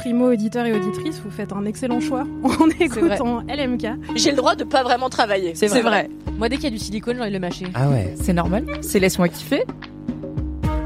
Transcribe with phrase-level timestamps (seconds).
[0.00, 4.16] Primo auditeur et auditrice, vous faites un excellent choix en écoutant LMK.
[4.16, 5.54] J'ai le droit de pas vraiment travailler.
[5.54, 6.08] C'est vrai.
[6.38, 7.66] Moi, dès qu'il y a du silicone, j'ai envie de le mâcher.
[7.74, 8.14] Ah ouais.
[8.18, 9.64] C'est normal, c'est laisse-moi kiffer.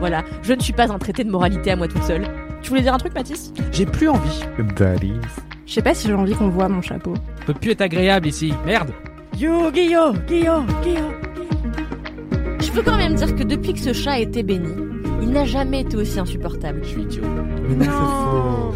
[0.01, 2.27] Voilà, je ne suis pas un traité de moralité à moi toute seule.
[2.61, 3.53] Tu voulais dire un truc, Mathis?
[3.71, 4.41] J'ai plus envie.
[4.77, 5.13] Daddy.
[5.65, 7.15] Je sais pas si j'ai envie qu'on voit mon chapeau.
[7.15, 8.53] Ça peut plus être agréable ici.
[8.67, 8.91] Merde.
[9.39, 11.15] Yo, Guillaume, Guillaume, Guillaume.
[12.59, 14.73] Je peux quand même dire que depuis que ce chat a été béni,
[15.23, 16.81] il n'a jamais été aussi insupportable.
[16.83, 17.23] Je suis idiot.
[17.69, 18.75] Mais non, c'est faux.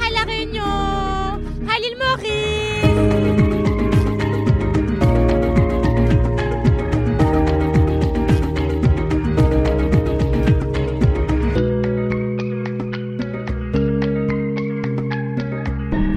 [1.78, 3.68] À l'île Maurice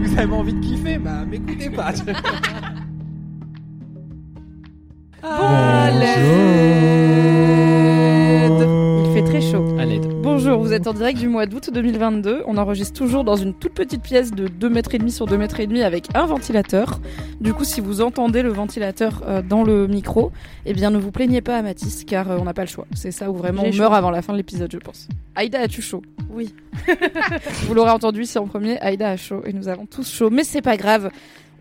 [0.01, 1.93] Vous avez envie de kiffer Bah, m'écoutez pas.
[5.23, 5.27] Il
[10.61, 12.43] vous êtes en direct du mois d'août 2022.
[12.45, 15.37] On enregistre toujours dans une toute petite pièce de 2 mètres et demi sur 2
[15.37, 16.99] mètres et demi avec un ventilateur.
[17.39, 20.31] Du coup, si vous entendez le ventilateur euh, dans le micro,
[20.65, 22.85] eh bien ne vous plaignez pas à Mathis car euh, on n'a pas le choix.
[22.93, 25.07] C'est ça où vraiment on meurt avant la fin de l'épisode, je pense.
[25.35, 26.03] Aïda, as-tu chaud?
[26.29, 26.53] Oui.
[27.67, 30.43] vous l'aurez entendu ici en premier, Aïda a chaud et nous avons tous chaud, mais
[30.43, 31.09] c'est pas grave.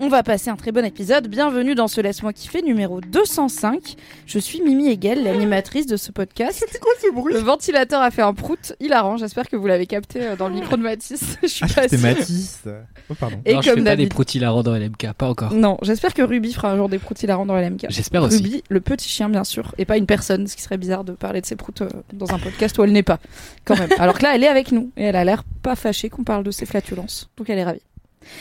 [0.03, 1.28] On va passer un très bon épisode.
[1.28, 3.97] Bienvenue dans ce Laisse-moi kiffer numéro 205.
[4.25, 6.65] Je suis Mimi Hegel, l'animatrice de ce podcast.
[6.72, 9.19] C'est quoi ce bruit Le ventilateur a fait un prout hilarant.
[9.19, 11.37] J'espère que vous l'avez capté euh, dans le micro de Mathis.
[11.43, 12.09] Je suis Ah, pas c'était sûre.
[12.09, 12.62] Matisse.
[13.10, 13.43] Oh, pardon.
[13.44, 14.09] Et non, je comme fais pas des d'habitude.
[14.15, 15.53] prouts hilarants dans LMK, pas encore.
[15.53, 17.84] Non, j'espère que Ruby fera un jour des prouts hilarants dans LMK.
[17.91, 18.37] J'espère aussi.
[18.43, 21.12] Ruby, le petit chien, bien sûr, et pas une personne, ce qui serait bizarre de
[21.12, 23.19] parler de ses proutes euh, dans un podcast où elle n'est pas,
[23.66, 23.91] quand même.
[23.99, 26.43] Alors que là, elle est avec nous, et elle a l'air pas fâchée qu'on parle
[26.43, 27.28] de ses flatulences.
[27.37, 27.83] Donc elle est ravie.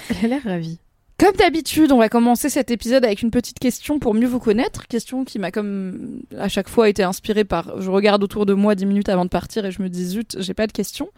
[0.09, 0.77] Elle a l'air ravie.
[1.19, 4.87] Comme d'habitude, on va commencer cet épisode avec une petite question pour mieux vous connaître.
[4.87, 7.81] Question qui m'a comme à chaque fois été inspirée par.
[7.81, 10.37] Je regarde autour de moi 10 minutes avant de partir et je me dis zut,
[10.39, 11.09] j'ai pas de questions.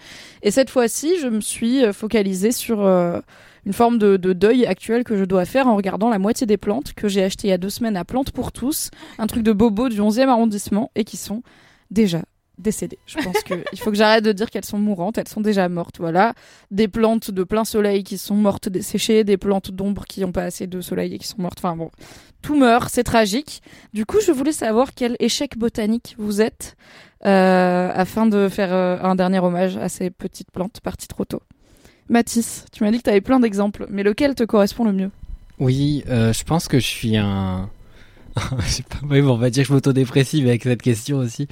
[0.41, 3.19] Et cette fois-ci, je me suis euh, focalisée sur euh,
[3.67, 6.57] une forme de, de deuil actuel que je dois faire en regardant la moitié des
[6.57, 8.89] plantes que j'ai achetées il y a deux semaines à Plantes pour tous,
[9.19, 11.44] un truc de bobo du 11e arrondissement et qui sont
[11.91, 12.23] déjà
[12.57, 13.00] décédées.
[13.06, 15.97] Je pense qu'il faut que j'arrête de dire qu'elles sont mourantes, elles sont déjà mortes.
[16.00, 16.34] Voilà
[16.69, 20.44] des plantes de plein soleil qui sont mortes desséchées, des plantes d'ombre qui n'ont pas
[20.44, 21.59] assez de soleil et qui sont mortes.
[21.59, 21.91] Enfin bon,
[22.41, 23.62] tout meurt, c'est tragique.
[23.94, 26.75] Du coup, je voulais savoir quel échec botanique vous êtes
[27.25, 31.41] euh, afin de faire euh, un dernier hommage à ces petites plantes parties trop tôt.
[32.09, 35.12] Mathis, tu m'as dit que tu avais plein d'exemples, mais lequel te correspond le mieux?
[35.59, 37.69] Oui, euh, je pense que je suis un.
[38.59, 41.47] je sais pas, oui, bon, on va dire que je m'autodépressive avec cette question aussi.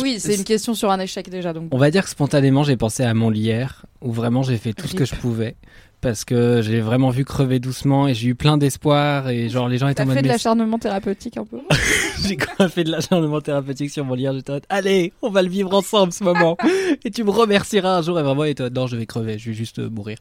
[0.00, 1.68] Oui, c'est une question sur un échec déjà, donc.
[1.72, 4.86] On va dire que spontanément, j'ai pensé à mon lierre, où vraiment j'ai fait tout
[4.86, 5.56] ce que je pouvais.
[6.02, 9.78] Parce que j'ai vraiment vu crever doucement et j'ai eu plein d'espoir et genre les
[9.78, 11.58] gens étaient en mode fait de l'acharnement thérapeutique un peu
[12.26, 14.32] J'ai quand même fait de l'acharnement thérapeutique sur mon lien.
[14.34, 16.56] J'étais en mode, allez, on va le vivre ensemble ce moment.
[17.04, 18.18] et tu me remercieras un jour.
[18.18, 20.18] Et vraiment, il était non, je vais crever, je vais juste euh, mourir.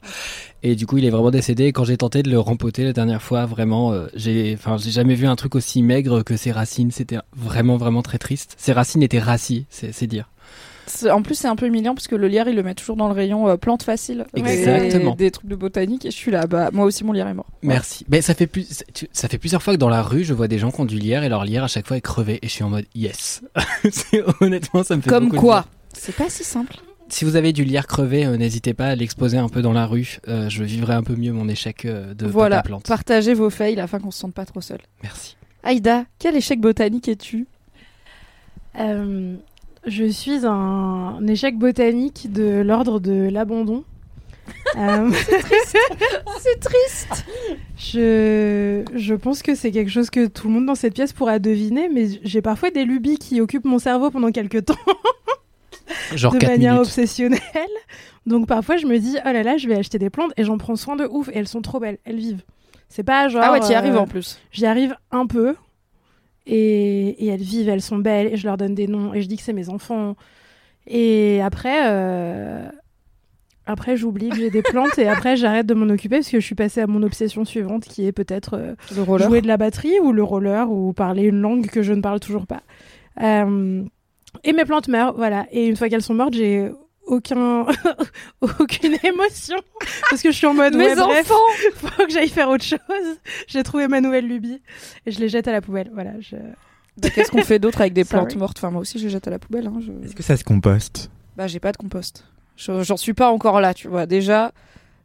[0.62, 1.66] Et du coup, il est vraiment décédé.
[1.66, 4.92] Et quand j'ai tenté de le rempoter la dernière fois, vraiment, euh, j'ai, enfin, j'ai
[4.92, 6.92] jamais vu un truc aussi maigre que ses racines.
[6.92, 8.54] C'était vraiment, vraiment très triste.
[8.58, 9.22] Ses racines étaient
[9.70, 10.30] c'est, c'est dire.
[11.12, 13.08] En plus, c'est un peu humiliant parce que le lierre, il le met toujours dans
[13.08, 14.26] le rayon euh, plantes faciles.
[14.36, 15.12] Exactement.
[15.12, 16.06] Des, des trucs de botanique.
[16.06, 17.48] Et je suis là, bah, moi aussi, mon lierre est mort.
[17.62, 18.06] Merci.
[18.10, 20.48] Mais ça fait plus, tu- ça fait plusieurs fois que dans la rue, je vois
[20.48, 22.40] des gens qui ont du lierre et leur lierre à chaque fois est crevé.
[22.42, 23.42] Et je suis en mode, yes.
[24.42, 25.66] Honnêtement, ça me fait Comme beaucoup quoi.
[25.94, 26.76] C'est pas si simple.
[27.10, 29.86] Si vous avez du lierre crevé, euh, n'hésitez pas à l'exposer un peu dans la
[29.86, 30.20] rue.
[30.30, 32.88] Euh, je vivrai un peu mieux mon échec euh, de voilà, papa plante.
[32.88, 34.80] partagez vos fails afin qu'on se sente pas trop seul.
[35.04, 35.36] Merci.
[35.64, 37.48] Aïda, quel échec botanique es-tu?
[38.80, 39.36] Euh,
[39.86, 43.84] je suis un, un échec botanique de l'ordre de l'abandon.
[44.78, 45.12] Euh,
[46.40, 47.26] C'est triste
[47.78, 51.40] je, je pense que c'est quelque chose que tout le monde dans cette pièce pourra
[51.40, 54.76] deviner, mais j'ai parfois des lubies qui occupent mon cerveau pendant quelques temps
[56.16, 56.88] Genre de 4 manière minutes.
[56.88, 57.42] obsessionnelle.
[58.26, 60.58] Donc parfois, je me dis, oh là là, je vais acheter des plantes et j'en
[60.58, 61.30] prends soin de ouf.
[61.30, 62.44] Et elles sont trop belles, elles vivent.
[62.90, 63.42] C'est pas genre.
[63.44, 64.40] Ah ouais, t'y euh, arrives en plus.
[64.52, 65.56] J'y arrive un peu.
[66.48, 68.34] Et, et elles vivent, elles sont belles.
[68.34, 69.14] Et je leur donne des noms.
[69.14, 70.16] Et je dis que c'est mes enfants.
[70.88, 71.90] Et après.
[71.90, 72.68] euh,
[73.68, 76.46] Après, j'oublie que j'ai des plantes et après, j'arrête de m'en occuper parce que je
[76.46, 78.74] suis passée à mon obsession suivante qui est peut-être euh,
[79.28, 82.20] jouer de la batterie ou le roller ou parler une langue que je ne parle
[82.20, 82.62] toujours pas.
[83.22, 83.84] Euh,
[84.44, 85.46] et mes plantes meurent, voilà.
[85.52, 86.72] Et une fois qu'elles sont mortes, j'ai
[87.08, 87.66] aucun
[88.60, 89.58] aucune émotion
[90.10, 91.42] parce que je suis en mode Mes ouais, bref, enfants
[91.76, 92.80] faut que j'aille faire autre chose.
[93.48, 94.62] J'ai trouvé ma nouvelle lubie
[95.06, 95.90] et je les jette à la poubelle.
[95.94, 96.12] Voilà.
[96.20, 96.36] Je...
[96.98, 98.26] Bah, Qu'est-ce qu'on fait d'autre avec des Sorry.
[98.26, 99.68] plantes mortes Enfin, moi aussi, je les jette à la poubelle.
[99.68, 102.26] hein, je- Est-ce que ça se composte Bah, j'ai pas de compost.
[102.56, 104.06] Je- J'en suis pas encore là, tu vois.
[104.06, 104.52] Déjà,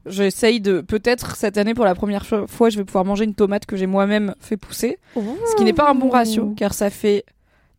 [0.04, 0.80] j'essaye de.
[0.80, 3.86] Peut-être cette année, pour la première fois, je vais pouvoir manger une tomate que j'ai
[3.86, 4.98] moi-même fait pousser.
[5.14, 7.24] Ce qui n'est pas un bon ratio, car ça fait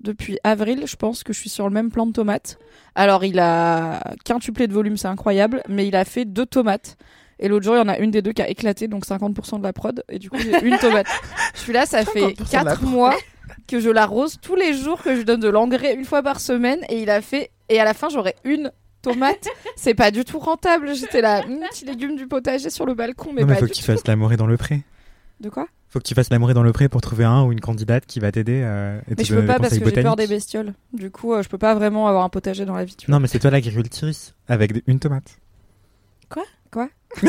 [0.02, 2.58] depuis avril, je pense que je suis sur le même plan de tomates.
[2.96, 6.98] Alors, il a quintuplé de volume, c'est incroyable, mais il a fait deux tomates.
[7.40, 9.60] Et l'autre jour, il y en a une des deux qui a éclaté, donc 50%
[9.60, 10.04] de la prod.
[10.10, 11.08] Et du coup, j'ai une tomate.
[11.56, 12.90] Je suis là, ça fait 50% de la 4 prod.
[12.90, 13.16] mois
[13.68, 16.80] que je l'arrose tous les jours, que je donne de l'engrais une fois par semaine.
[16.90, 17.52] Et il a fait.
[17.70, 18.72] Et à la fin, j'aurai une
[19.02, 19.48] tomate.
[19.76, 20.96] c'est pas du tout rentable.
[20.96, 23.68] J'étais là, hum, petit légume du potager sur le balcon, mais Non, mais pas faut
[23.68, 23.86] tu tout.
[23.86, 24.82] fasses l'amour dans le pré.
[25.40, 25.68] De quoi?
[25.90, 28.20] Faut que tu fasses l'amour dans le pré pour trouver un ou une candidate qui
[28.20, 30.74] va t'aider euh, et Mais je peux pas parce que j'ai peur des bestioles.
[30.94, 32.96] Du coup, euh, je peux pas vraiment avoir un potager dans la vie.
[32.96, 33.14] Tu vois.
[33.16, 35.40] Non, mais c'est toi l'agricultrice avec une tomate.
[36.30, 36.44] Quoi?
[36.72, 36.90] Quoi?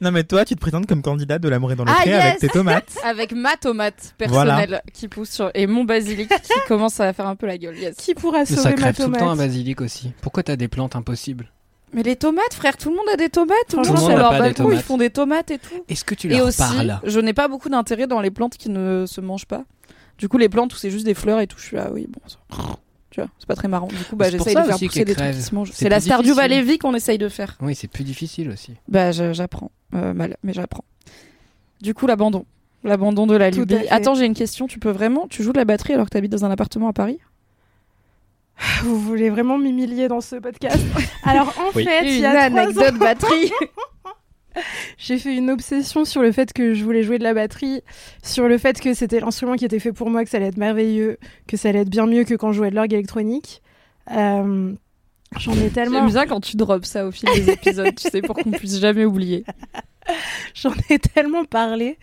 [0.00, 2.22] Non, mais toi, tu te présentes comme candidate de l'amour dans le Ah, pré yes
[2.22, 2.98] avec tes tomates.
[3.04, 5.50] Avec ma tomate personnelle qui pousse sur...
[5.54, 7.78] et mon basilic qui commence à faire un peu la gueule.
[7.78, 7.96] Yes.
[7.96, 10.12] Qui pourra ça sauver ma crève tout le tomate temps un basilic aussi.
[10.20, 11.50] Pourquoi t'as des plantes impossibles?
[11.96, 13.56] Mais les tomates, frère, tout le monde a des tomates.
[13.68, 15.50] Tout le Tout monde le monde leur n'a pas des balcon, ils font des tomates
[15.50, 15.74] et tout.
[15.88, 18.56] Est-ce que tu Et leur aussi, parles je n'ai pas beaucoup d'intérêt dans les plantes
[18.56, 19.64] qui ne se mangent pas.
[20.18, 22.06] Du coup, les plantes où c'est juste des fleurs et tout, je suis là, oui,
[22.08, 22.36] bon, ça-
[23.10, 23.88] tu vois, c'est pas très marrant.
[23.88, 25.70] Du coup, bah, j'essaye de faire pousser des trucs qui se mangent.
[25.72, 26.42] C'est C'est la Stardew difficile.
[26.42, 27.56] Valley qu'on essaye de faire.
[27.62, 28.74] Oui, c'est plus difficile aussi.
[28.88, 29.70] Bah, je- j'apprends.
[29.94, 30.84] Euh, mal, mais j'apprends.
[31.80, 32.44] Du coup, l'abandon.
[32.84, 33.88] L'abandon de la fait.
[33.90, 34.66] Attends, j'ai une question.
[34.66, 35.26] Tu peux vraiment.
[35.28, 37.18] Tu joues de la batterie alors que tu habites dans un appartement à Paris?
[38.82, 40.78] Vous voulez vraiment m'humilier dans ce podcast?
[41.24, 41.84] Alors en Oui.
[41.84, 43.50] fait, il y Une a ans, anecdote batterie.
[44.98, 47.82] j'ai fait une obsession sur le fait que je voulais jouer de la batterie,
[48.22, 50.56] sur le fait que c'était l'instrument qui était fait pour moi, que ça allait être
[50.56, 53.62] merveilleux, que ça allait être bien mieux que quand je jouais de l'orgue électronique.
[54.12, 54.72] Euh,
[55.38, 58.22] J'en ai tellement, J'aime bien quand tu drops ça au fil des épisodes, tu sais,
[58.22, 59.44] pour qu'on puisse jamais oublier.
[60.54, 61.98] j'en ai tellement parlé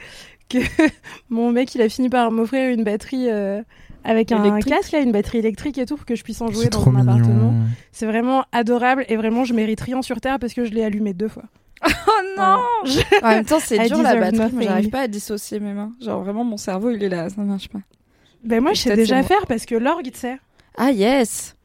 [0.50, 0.58] que
[1.30, 3.62] mon mec il a fini par m'offrir une batterie euh,
[4.04, 4.74] avec un Électrique.
[4.74, 7.00] casque là, une batterie électrique et tout pour que je puisse en jouer dans mon
[7.00, 7.54] appartement.
[7.92, 11.14] C'est vraiment adorable et vraiment je mérite rien sur terre parce que je l'ai allumé
[11.14, 11.44] deux fois.
[12.08, 13.28] Oh non Voilà.
[13.28, 14.52] En même temps, c'est dur la batterie.
[14.64, 15.92] J'arrive pas à dissocier mes mains.
[16.02, 17.80] Genre, vraiment, mon cerveau, il est là, ça marche pas.
[18.44, 20.38] Ben moi je sais déjà faire parce que l'orgue tu sais.
[20.78, 21.56] Ah, yes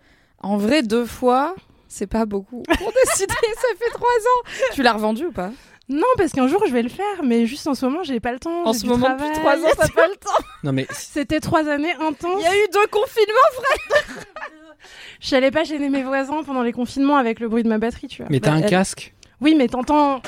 [0.40, 1.54] En vrai, deux fois,
[1.88, 2.62] c'est pas beaucoup.
[2.62, 4.50] Pour décider, ça fait trois ans.
[4.74, 5.50] Tu l'as revendu ou pas?
[5.90, 8.32] Non, parce qu'un jour je vais le faire, mais juste en ce moment j'ai pas
[8.32, 8.64] le temps.
[8.66, 9.28] En ce du moment, travail.
[9.28, 10.44] depuis trois ans, t'as pas le temps.
[10.64, 12.40] Non, mais C'était trois années intenses.
[12.40, 14.18] Il y a eu deux confinements.
[15.20, 18.06] Je n'allais pas gêner mes voisins pendant les confinements avec le bruit de ma batterie,
[18.08, 18.28] tu vois.
[18.30, 19.14] mais t'as Bah, un elle- casque?
[19.40, 20.20] Oui, mais t'entends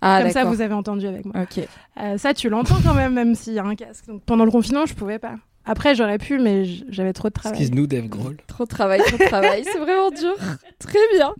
[0.00, 1.34] Ah, comme ça, vous avez entendu avec moi.
[1.42, 1.64] Ok.
[2.00, 4.06] Euh, ça, tu l'entends quand même, même s'il y a un casque.
[4.06, 5.34] Donc pendant le confinement, je pouvais pas.
[5.64, 7.58] Après, j'aurais pu, mais j'avais trop de travail.
[7.58, 8.36] Excuse-nous, Dave Grohl.
[8.46, 9.64] Trop de travail, trop de travail.
[9.64, 10.36] C'est vraiment dur.
[10.78, 11.34] Très bien.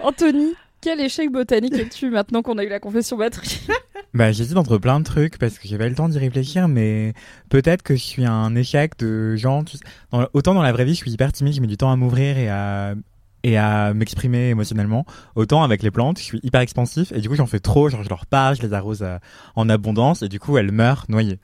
[0.00, 3.66] Anthony, quel échec botanique es-tu maintenant qu'on a eu la confession batterie
[4.14, 7.14] Bah, j'hésite entre plein de trucs parce que eu le temps d'y réfléchir, mais
[7.48, 9.64] peut-être que je suis un échec de gens.
[10.34, 12.36] autant dans la vraie vie, je suis hyper timide, je mets du temps à m'ouvrir
[12.36, 12.94] et à
[13.44, 15.04] et à m'exprimer émotionnellement.
[15.34, 18.02] Autant avec les plantes, je suis hyper expansif et du coup j'en fais trop, genre
[18.02, 19.18] je leur parle, je les arrose euh,
[19.56, 21.40] en abondance et du coup elles meurent noyées.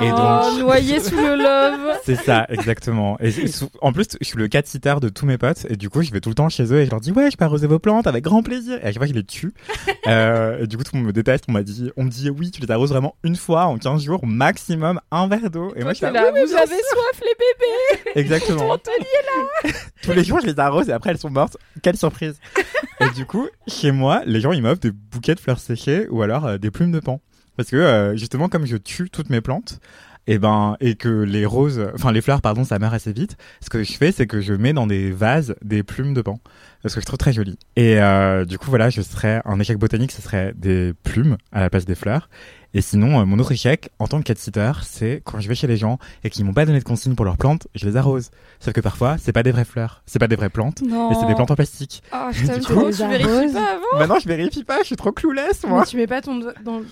[0.00, 1.98] Et oh, donc noyé sous le love.
[2.04, 3.18] c'est ça exactement.
[3.20, 3.32] Et,
[3.80, 6.10] en plus je suis le cat sitter de tous mes potes et du coup je
[6.10, 7.78] vais tout le temps chez eux et je leur dis ouais je peux arroser vos
[7.78, 8.78] plantes avec grand plaisir.
[8.82, 9.52] Et à chaque fois je les tue.
[10.06, 11.44] euh, et du coup tout le monde me déteste.
[11.48, 14.02] On m'a dit on me dit oui tu les arroses vraiment une fois en 15
[14.02, 15.72] jours maximum un verre d'eau.
[15.76, 18.10] Et moi je suis là, là, oui, vous avez soif les bébés.
[18.14, 18.70] Exactement.
[18.70, 21.56] Anthony Tous les jours, je les arrose et après, elles sont mortes.
[21.82, 22.38] Quelle surprise.
[23.00, 26.22] et du coup, chez moi, les gens, ils m'offrent des bouquets de fleurs séchées ou
[26.22, 27.20] alors euh, des plumes de pan.
[27.58, 29.80] Parce que, euh, justement, comme je tue toutes mes plantes,
[30.30, 33.68] et ben, et que les roses, enfin, les fleurs, pardon, ça meurt assez vite, ce
[33.70, 36.38] que je fais, c'est que je mets dans des vases des plumes de pan.
[36.82, 37.58] Parce que je trouve très joli.
[37.76, 41.60] Et, euh, du coup, voilà, je serais, un échec botanique, ce serait des plumes à
[41.60, 42.28] la place des fleurs.
[42.74, 45.54] Et sinon, euh, mon autre échec, en tant que cat sitter, c'est quand je vais
[45.54, 47.96] chez les gens et qu'ils m'ont pas donné de consigne pour leurs plantes, je les
[47.96, 48.30] arrose.
[48.60, 51.08] Sauf que parfois, c'est pas des vraies fleurs, c'est pas des vraies plantes, Non.
[51.08, 52.02] mais c'est des plantes en plastique.
[52.12, 53.52] Ah, je coup, vérifies arroses.
[53.54, 55.86] pas avant Maintenant, je vérifie pas, je suis trop clouless, Mais moi.
[55.86, 56.82] tu mets pas ton doigt dans.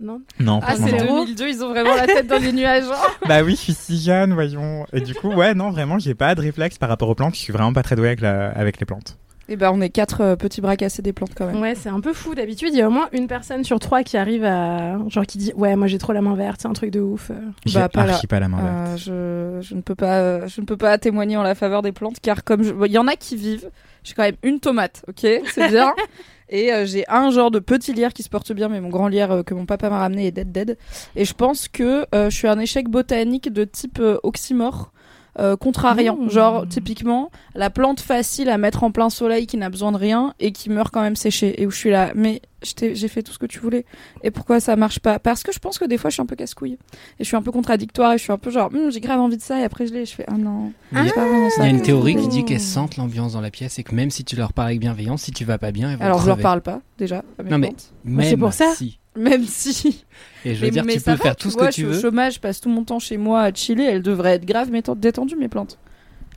[0.00, 0.20] Non.
[0.40, 1.24] Non, Ah, c'est non.
[1.24, 2.84] 2002, ils ont vraiment la tête dans les nuages.
[2.90, 3.08] hein.
[3.28, 4.86] Bah oui, je suis si jeune, voyons.
[4.92, 7.34] Et du coup, ouais, non, vraiment, j'ai pas de réflexe par rapport aux plantes.
[7.34, 8.48] Je suis vraiment pas très doué avec, la...
[8.50, 9.16] avec les plantes.
[9.46, 11.60] Et ben on est quatre euh, petits bras cassés des plantes quand même.
[11.60, 12.34] Ouais, c'est un peu fou.
[12.34, 14.96] D'habitude, il y a au moins une personne sur trois qui arrive à.
[15.10, 17.30] Genre qui dit Ouais, moi j'ai trop la main verte, c'est un truc de ouf.
[17.66, 19.00] J'ai Bah, pas pas la main verte.
[19.10, 21.82] Euh, je, je ne peux pas, euh, je ne peux pas témoigner en la faveur
[21.82, 23.68] des plantes car comme je- bon, il y en a qui vivent,
[24.02, 25.20] j'ai quand même une tomate, ok,
[25.52, 25.92] c'est bien.
[26.48, 29.08] Et euh, j'ai un genre de petit lierre qui se porte bien, mais mon grand
[29.08, 30.78] lierre euh, que mon papa m'a ramené est dead dead.
[31.16, 34.92] Et je pense que euh, je suis un échec botanique de type euh, oxymore.
[35.38, 36.30] Euh, contrariant, Mmh.
[36.30, 40.32] genre typiquement la plante facile à mettre en plein soleil qui n'a besoin de rien
[40.40, 42.40] et qui meurt quand même séchée et où je suis là mais
[42.80, 43.84] j'ai fait tout ce que tu voulais
[44.22, 45.18] et pourquoi ça marche pas?
[45.18, 46.78] Parce que je pense que des fois je suis un peu casse-couille et
[47.20, 49.36] je suis un peu contradictoire et je suis un peu genre Hum, j'ai grave envie
[49.36, 51.46] de ça et après je l'ai et je fais ah non Il y pas vraiment
[51.46, 53.82] Il ça y a une théorie qui dit qu'elles sentent l'ambiance dans la pièce et
[53.82, 56.04] que même si tu leur parles avec bienveillance, si tu vas pas bien, elles vont
[56.04, 56.42] alors je leur crever.
[56.42, 58.72] parle pas déjà à mes Non, mais- C'est pour ça.
[58.74, 58.98] si.
[59.16, 60.04] même si
[60.44, 61.82] Et je veux mais, dire, mais tu peux va, faire tout ce vois, que tu
[61.82, 61.98] je suis veux.
[61.98, 64.68] au chômage je passe tout mon temps chez moi à chiller elles devraient être grave
[64.70, 65.78] mais détendues mes plantes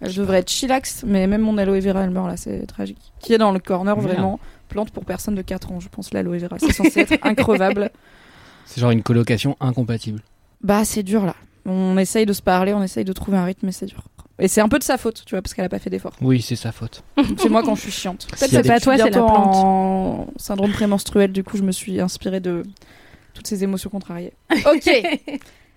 [0.01, 3.33] elles devraient être chillax mais même mon aloe vera elle meurt là c'est tragique qui
[3.33, 6.57] est dans le corner vraiment plante pour personne de 4 ans je pense l'aloe vera
[6.59, 7.89] c'est censé être increvable
[8.65, 10.21] C'est genre une colocation incompatible.
[10.61, 11.35] Bah, c'est dur là.
[11.65, 14.03] On essaye de se parler, on essaye de trouver un rythme, mais c'est dur.
[14.39, 16.13] Et c'est un peu de sa faute, tu vois, parce qu'elle a pas fait d'effort.
[16.21, 17.03] Oui, c'est sa faute.
[17.37, 18.27] C'est moi quand je suis chiante.
[18.29, 19.55] Peut-être suis pas toi, c'est la plante.
[19.55, 22.63] en syndrome prémenstruel, du coup, je me suis inspirée de
[23.33, 24.33] toutes ces émotions contrariées.
[24.71, 24.89] Ok.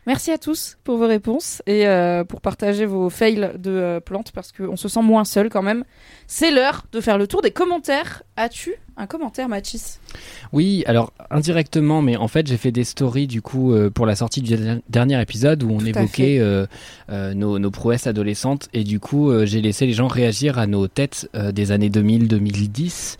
[0.06, 4.32] Merci à tous pour vos réponses et euh, pour partager vos fails de euh, plantes
[4.32, 5.84] parce qu'on se sent moins seul quand même.
[6.26, 8.22] C'est l'heure de faire le tour des commentaires.
[8.36, 9.98] As-tu un commentaire, Mathis
[10.52, 14.14] Oui, alors indirectement, mais en fait, j'ai fait des stories du coup euh, pour la
[14.14, 16.66] sortie du der- dernier épisode où on Tout évoquait euh,
[17.10, 20.86] euh, nos, nos prouesses adolescentes et du coup, j'ai laissé les gens réagir à nos
[20.88, 23.16] têtes des années 2000-2010.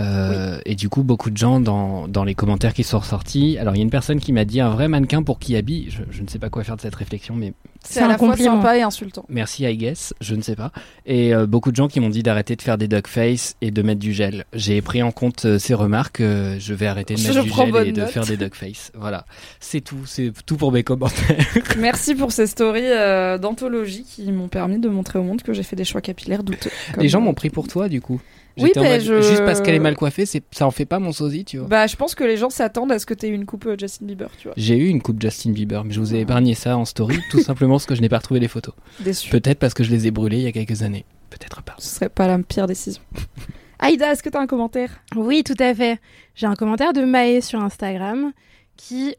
[0.00, 3.58] Euh, Et du coup, beaucoup de gens dans, dans les commentaires qui sont ressortis.
[3.58, 5.88] Alors, il y a une personne qui m'a dit un vrai mannequin pour qui habille.
[5.90, 7.52] Je, je ne sais pas quoi faire de cette réflexion, mais
[7.88, 9.24] C'est un à la fois sympa et insultant.
[9.28, 10.72] Merci, I guess, je ne sais pas.
[11.06, 13.70] Et euh, beaucoup de gens qui m'ont dit d'arrêter de faire des duck face et
[13.70, 14.44] de mettre du gel.
[14.52, 16.20] J'ai pris en compte euh, ces remarques.
[16.20, 18.90] euh, je vais arrêter de Je mettre du gel et de faire des duck face.
[18.94, 19.26] Voilà,
[19.60, 20.06] c'est tout.
[20.06, 21.44] C'est tout pour mes commentaires.
[21.78, 25.62] Merci pour ces stories euh, d'anthologie qui m'ont permis de montrer au monde que j'ai
[25.62, 26.70] fait des choix capillaires douteux.
[26.98, 28.20] Les gens m'ont pris pour toi, du coup.
[28.56, 30.42] Oui, mais mode, je- Juste parce qu'elle est mal coiffée, c'est...
[30.52, 31.66] ça en fait pas mon sosie, tu vois.
[31.68, 33.76] Bah, je pense que les gens s'attendent à ce que tu aies une coupe euh,
[33.78, 34.54] Justin Bieber, tu vois.
[34.56, 37.40] J'ai eu une coupe Justin Bieber, mais je vous ai épargné ça en story, tout
[37.42, 38.74] simplement parce que je n'ai pas retrouvé les photos.
[39.00, 39.30] Déçu.
[39.30, 41.04] Peut-être parce que je les ai brûlées il y a quelques années.
[41.30, 41.74] Peut-être pas.
[41.78, 43.02] Ce serait pas la pire décision.
[43.80, 45.02] Aïda, est-ce que t'as un commentaire?
[45.16, 45.98] Oui, tout à fait.
[46.36, 48.32] J'ai un commentaire de Maë sur Instagram
[48.76, 49.16] qui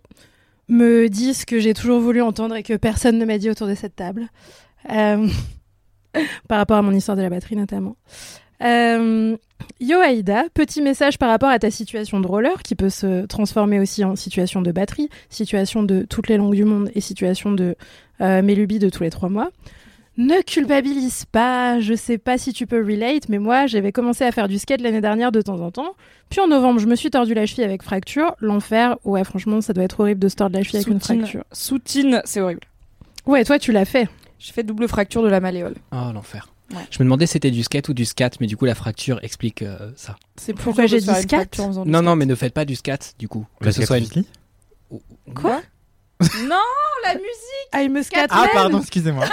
[0.69, 3.67] me dit ce que j'ai toujours voulu entendre et que personne ne m'a dit autour
[3.67, 4.27] de cette table.
[4.91, 5.27] Euh,
[6.47, 7.97] par rapport à mon histoire de la batterie notamment.
[8.63, 9.38] Euh,
[9.79, 13.79] Yo Aïda, petit message par rapport à ta situation de roller qui peut se transformer
[13.79, 17.75] aussi en situation de batterie, situation de toutes les langues du monde et situation de
[18.21, 19.50] euh, mes lubies de tous les trois mois.
[20.17, 24.31] Ne culpabilise pas, je sais pas si tu peux relate, mais moi j'avais commencé à
[24.31, 25.93] faire du skate l'année dernière de temps en temps.
[26.29, 28.33] Puis en novembre, je me suis tordu la cheville avec fracture.
[28.39, 31.43] L'enfer, ouais, franchement, ça doit être horrible de se tordre la cheville avec une fracture.
[31.51, 32.62] Soutine, c'est horrible.
[33.25, 34.07] Ouais, toi tu l'as fait.
[34.39, 35.75] J'ai fait double fracture de la malléole.
[35.91, 36.47] Oh, l'enfer.
[36.72, 36.81] Ouais.
[36.89, 39.19] Je me demandais si c'était du skate ou du scat, mais du coup, la fracture
[39.24, 40.15] explique euh, ça.
[40.36, 42.65] C'est Pourquoi j'ai dit scat fracture en faisant du Non, non, mais ne faites pas
[42.65, 43.45] du scat, du coup.
[43.62, 44.07] Que ce soit une...
[45.36, 45.62] Quoi
[46.22, 46.55] Non,
[47.03, 49.25] la musique I'm a scat Ah pardon, excusez-moi.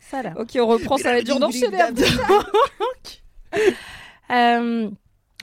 [0.00, 0.34] Ça là.
[0.38, 1.78] Ok, on reprend, ça va être dur d'enchaîner.
[4.28, 4.90] Euh,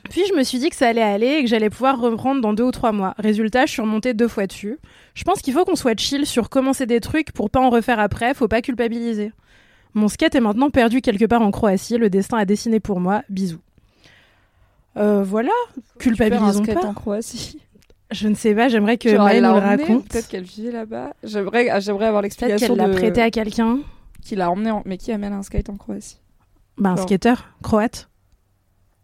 [0.10, 2.54] puis je me suis dit que ça allait aller et que j'allais pouvoir reprendre dans
[2.54, 3.14] deux ou trois mois.
[3.18, 4.78] Résultat, je suis remontée deux fois dessus.
[5.16, 8.00] Je pense qu'il faut qu'on soit chill sur commencer des trucs pour pas en refaire
[8.00, 9.32] après, faut pas culpabiliser.
[9.94, 13.24] Mon skate est maintenant perdu quelque part en Croatie, le destin a dessiné pour moi,
[13.30, 13.60] bisous.
[14.98, 15.52] Euh, voilà,
[16.00, 16.88] culpabilisons skate pas.
[16.88, 17.60] en Croatie.
[18.12, 20.08] Je ne sais pas, j'aimerais que Genre, Maë elle nous le raconte.
[20.08, 21.14] Peut-être qu'elle vivait là-bas.
[21.24, 23.80] J'aimerais, ah, j'aimerais avoir Peut-être l'explication qu'elle l'a prêté à quelqu'un.
[24.22, 24.84] Qui l'a emmené, en...
[24.86, 26.18] mais qui amène un skate en Croatie
[26.78, 27.08] Bah, un Genre.
[27.08, 27.34] skater
[27.64, 28.10] croate.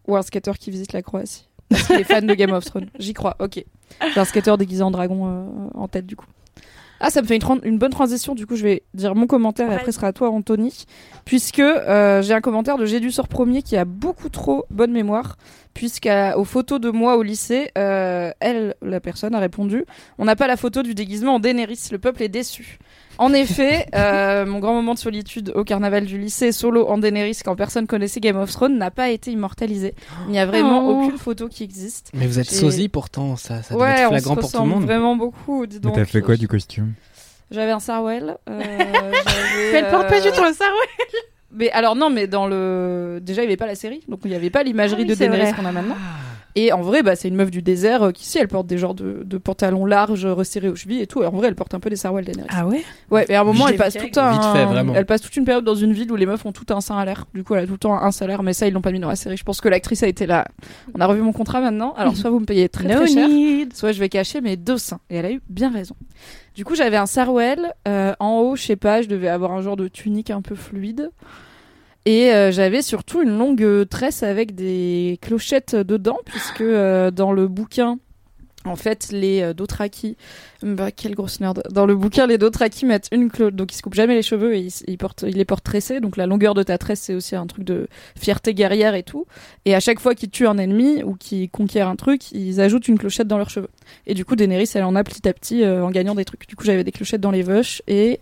[0.06, 1.48] Ou un skateur qui visite la Croatie.
[1.68, 2.88] Parce qu'il est fan de Game of Thrones.
[2.98, 3.64] J'y crois, ok.
[4.14, 6.26] J'ai un skateur déguisé en dragon euh, en tête, du coup.
[7.00, 8.34] Ah, ça me fait une, bonne transition.
[8.34, 10.84] Du coup, je vais dire mon commentaire et après, ce sera à toi, Anthony.
[11.24, 14.92] Puisque euh, j'ai un commentaire de J'ai du sort premier qui a beaucoup trop bonne
[14.92, 15.36] mémoire.
[15.74, 19.84] Puisqu'aux photos de moi au lycée, euh, elle, la personne, a répondu
[20.18, 22.78] On n'a pas la photo du déguisement en Daenerys, le peuple est déçu.
[23.18, 27.38] En effet, euh, mon grand moment de solitude au carnaval du lycée, solo en Daenerys,
[27.44, 29.94] quand personne connaissait Game of Thrones, n'a pas été immortalisé.
[30.26, 31.02] Il n'y a vraiment Oh.
[31.04, 32.10] aucune photo qui existe.
[32.14, 34.58] Mais vous êtes sosie pourtant, ça, ça doit ouais, être on se flagrant pour tout
[34.62, 34.84] le monde.
[34.84, 35.66] vraiment beaucoup.
[35.66, 35.94] Dis Mais donc.
[35.94, 36.92] t'as fait quoi du costume?
[37.52, 38.36] J'avais un Sarwell.
[38.48, 41.06] euh, j'avais, Elle porte pas euh, du tout ça, ouais.
[41.52, 44.30] Mais alors non, mais dans le déjà il n'y avait pas la série, donc il
[44.30, 45.96] n'y avait pas l'imagerie Ah oui, de Daenerys qu'on a maintenant.
[46.56, 48.78] Et en vrai, bah, c'est une meuf du désert euh, qui, si, elle porte des
[48.78, 51.22] genres de, de pantalons larges, resserrés aux chevilles et tout.
[51.22, 52.48] Et en vrai, elle porte un peu des sarouels Daenerys.
[52.50, 52.82] Ah ouais?
[53.10, 54.94] Ouais, mais à un moment, elle passe tout un, vite fait, vraiment.
[54.94, 56.98] elle passe toute une période dans une ville où les meufs ont tout un sein
[56.98, 57.26] à l'air.
[57.34, 59.00] Du coup, elle a tout le temps un salaire, mais ça, ils l'ont pas mis
[59.00, 59.36] dans la série.
[59.36, 60.46] Je pense que l'actrice a été là.
[60.94, 61.94] On a revu mon contrat maintenant.
[61.96, 63.74] Alors, soit vous me payez très très cher, need.
[63.74, 65.00] soit je vais cacher mes deux seins.
[65.10, 65.94] Et elle a eu bien raison.
[66.54, 67.72] Du coup, j'avais un sarouel.
[67.86, 70.54] euh, en haut, je sais pas, je devais avoir un genre de tunique un peu
[70.54, 71.10] fluide.
[72.06, 77.32] Et euh, j'avais surtout une longue euh, tresse avec des clochettes dedans, puisque euh, dans
[77.32, 77.98] le bouquin,
[78.64, 80.16] en fait, les euh, Dothraki,
[80.62, 81.62] bah, quelle grosse nerd.
[81.70, 84.54] Dans le bouquin, les Dothraki mettent une cloche, donc ils se coupent jamais les cheveux
[84.54, 86.00] et ils, portent, ils les portent tressés.
[86.00, 87.86] Donc la longueur de ta tresse, c'est aussi un truc de
[88.18, 89.26] fierté guerrière et tout.
[89.66, 92.88] Et à chaque fois qu'ils tuent un ennemi ou qu'ils conquièrent un truc, ils ajoutent
[92.88, 93.70] une clochette dans leurs cheveux.
[94.06, 96.48] Et du coup, Daenerys, elle en a petit à petit en gagnant des trucs.
[96.48, 98.20] Du coup, j'avais des clochettes dans les veuches et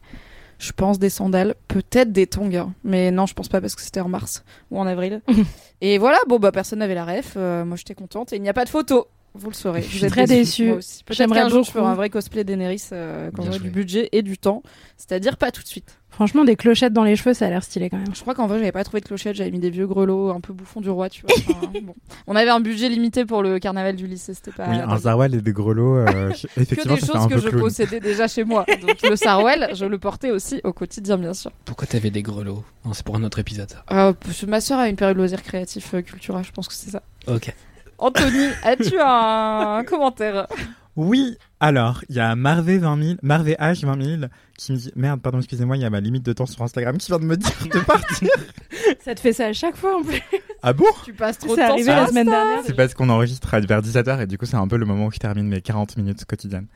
[0.59, 4.01] je pense des sandales, peut-être des tongs, mais non, je pense pas parce que c'était
[4.01, 5.23] en mars ou en avril.
[5.81, 8.49] et voilà, bon bah personne n'avait la ref, euh, moi j'étais contente et il n'y
[8.49, 9.07] a pas de photo.
[9.35, 9.83] Vous le saurez.
[9.83, 10.71] Je suis très déçue.
[10.73, 11.65] Peut-être J'aimerais beaucoup.
[11.65, 14.63] ferai un vrai cosplay Daenerys euh, quand j'aurai du budget et du temps.
[14.97, 15.99] C'est-à-dire pas tout de suite.
[16.11, 18.13] Franchement, des clochettes dans les cheveux, ça a l'air stylé quand même.
[18.15, 20.41] Je crois qu'en vrai j'avais pas trouvé de clochette, j'avais mis des vieux grelots un
[20.41, 21.37] peu bouffons du roi, tu vois.
[21.37, 21.95] Enfin, bon.
[22.27, 24.69] On avait un budget limité pour le carnaval du lycée, c'était pas.
[24.69, 24.97] Oui, un.
[24.99, 27.41] Zarwal et des grelots, euh, je- que effectivement, des ça fait un choses que peu
[27.43, 27.63] je clown.
[27.63, 28.65] possédais déjà chez moi.
[28.81, 31.53] Donc le sarwell, je le portais aussi au quotidien, bien sûr.
[31.65, 32.65] Pourquoi t'avais des grelots?
[32.95, 33.85] C'est pour un autre épisode, ça.
[33.93, 36.75] Euh, parce que ma sœur a une période loisir créatif euh, cultura, je pense que
[36.75, 37.03] c'est ça.
[37.29, 37.55] Ok.
[37.99, 40.47] Anthony, as-tu un commentaire?
[40.95, 44.23] Oui, alors, il y a Marvé 20 000, Marvé H 20 000
[44.57, 46.97] qui me dit Merde, pardon, excusez-moi, il y a ma limite de temps sur Instagram
[46.99, 48.29] qui vient de me dire de partir.
[49.05, 50.21] Ça te fait ça à chaque fois en plus.
[50.63, 50.87] ah bon?
[51.05, 52.61] Tu passes trop de C'est temps arrivé sur la Insta semaine dernière.
[52.67, 55.07] C'est parce qu'on enregistre à vers 17h et du coup, c'est un peu le moment
[55.07, 56.67] où je termine mes 40 minutes quotidiennes.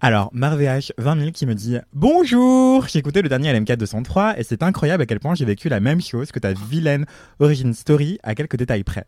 [0.00, 4.38] Alors, Marvé H 20 000 qui me dit Bonjour, j'ai écouté le dernier LM4 203
[4.38, 7.06] et c'est incroyable à quel point j'ai vécu la même chose que ta vilaine
[7.40, 9.06] origin story à quelques détails près.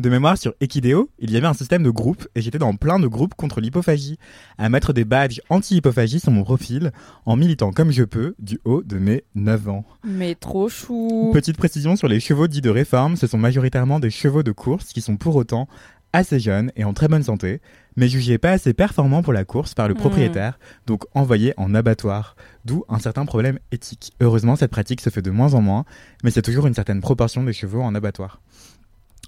[0.00, 2.98] De mémoire sur Equideo, il y avait un système de groupes et j'étais dans plein
[2.98, 4.18] de groupes contre l'hypophagie,
[4.56, 6.90] à mettre des badges anti-hypophagie sur mon profil
[7.26, 9.84] en militant comme je peux du haut de mes 9 ans.
[10.02, 11.28] Mais trop chou.
[11.34, 14.86] Petite précision sur les chevaux dits de réforme, ce sont majoritairement des chevaux de course
[14.94, 15.68] qui sont pour autant
[16.14, 17.60] assez jeunes et en très bonne santé,
[17.94, 19.98] mais jugés pas assez performants pour la course par le Hmm.
[19.98, 24.12] propriétaire, donc envoyés en abattoir, d'où un certain problème éthique.
[24.20, 25.84] Heureusement, cette pratique se fait de moins en moins,
[26.24, 28.40] mais c'est toujours une certaine proportion des chevaux en abattoir.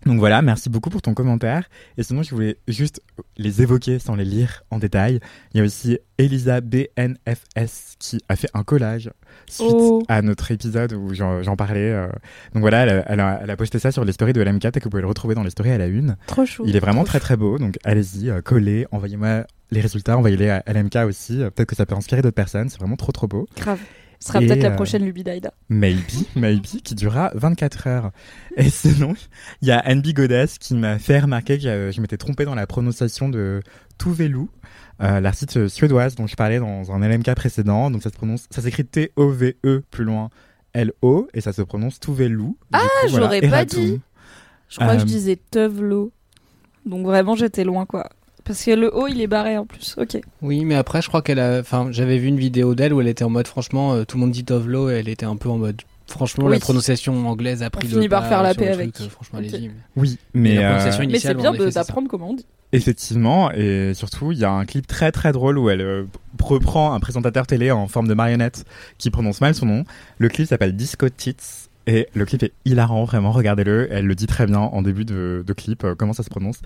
[0.06, 1.68] Donc voilà, merci beaucoup pour ton commentaire.
[1.96, 3.00] Et sinon, je voulais juste
[3.36, 5.20] les évoquer sans les lire en détail.
[5.54, 9.10] Il y a aussi Elisa BNFS qui a fait un collage
[9.48, 10.02] suite Oh.
[10.08, 11.90] à notre épisode où j'en parlais.
[11.92, 12.08] euh.
[12.54, 14.68] Donc voilà, elle a, elle, a, elle a posté ça sur les stories de LM4
[14.76, 16.16] et que vous pouvez le retrouver dans les stories à la une.
[16.26, 16.64] Trop chou.
[16.66, 20.62] Il est vraiment très très beau, donc allez-y, euh, collez, envoyez-moi les résultats, envoyez-les à
[20.66, 21.40] LMK aussi.
[21.42, 23.46] euh, Peut-être que ça peut inspirer d'autres personnes, c'est vraiment trop trop beau.
[23.56, 23.78] Grave.
[24.22, 25.52] Ce sera peut-être la euh, prochaine Lubie d'Aïda.
[25.68, 25.98] Maybe,
[26.36, 28.10] maybe, qui durera 24 heures.
[28.56, 29.14] Et sinon,
[29.62, 32.66] il y a Anby Godas qui m'a fait remarquer que je m'étais trompé dans la
[32.66, 33.62] prononciation de
[33.98, 34.46] Tuvalu,
[35.02, 37.90] euh, l'artiste suédoise dont je parlais dans un LMK précédent.
[37.90, 40.30] Donc ça se prononce, ça s'écrit T-O-V-E E plus loin
[40.72, 42.54] L-O et ça se prononce Tuvelu.
[42.72, 44.00] Ah, j'aurais pas dit.
[44.68, 46.12] Je crois que je Euh, disais Tevlo.
[46.86, 48.08] Donc vraiment, j'étais loin, quoi.
[48.44, 49.94] Parce que le haut, il est barré en plus.
[49.98, 50.18] Ok.
[50.42, 51.60] Oui, mais après, je crois qu'elle a.
[51.60, 54.22] Enfin, j'avais vu une vidéo d'elle où elle était en mode, franchement, euh, tout le
[54.22, 55.80] monde dit Tovlo, et elle était un peu en mode.
[56.08, 56.52] Franchement, Oui.
[56.54, 58.82] la prononciation anglaise a pris finit le par pas faire la sur le paix truc,
[58.82, 59.00] avec.
[59.00, 59.44] euh, franchement, Ok.
[59.48, 59.68] allez-y.
[59.68, 61.80] mais- Oui, Mais la euh, prononciation Mais c'est initiale, bien en effet, de- c'est ça.
[61.84, 62.44] d'apprendre comment on dit.
[62.72, 66.04] Effectivement, et surtout, il y a un clip très très drôle où elle euh,
[66.42, 68.64] reprend un présentateur télé en forme de marionnette
[68.98, 69.84] qui prononce mal son nom.
[70.18, 71.36] Le clip s'appelle Disco Tits
[71.86, 73.88] et le clip est hilarant, vraiment, regardez-le.
[73.92, 76.60] Elle le dit très bien en début de, de clip, euh, comment ça se prononce?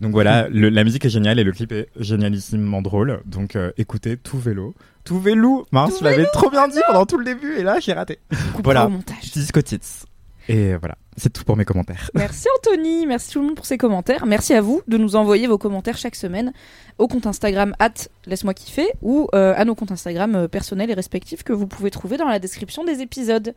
[0.00, 3.20] Donc voilà, le- la musique est géniale et le clip est génialissimement drôle.
[3.26, 4.74] Donc euh, écoutez, tout vélo.
[5.04, 7.78] Tout vélo Mince, Tout je l'avais trop bien dit pendant tout le début et là
[7.80, 8.18] j'ai raté.
[8.62, 8.86] Voilà.
[8.86, 9.30] au montage.
[9.32, 9.80] Disco Tits.
[10.50, 12.10] Et voilà, c'est tout pour mes commentaires.
[12.14, 14.24] Merci Anthony, merci tout le monde pour ces commentaires.
[14.24, 16.52] Merci à vous de nous envoyer vos commentaires chaque semaine
[16.96, 17.92] au compte Instagram at
[18.26, 21.90] laisse-moi kiffer ou euh, à nos comptes Instagram euh, personnels et respectifs que vous pouvez
[21.90, 23.54] trouver dans la description des épisodes.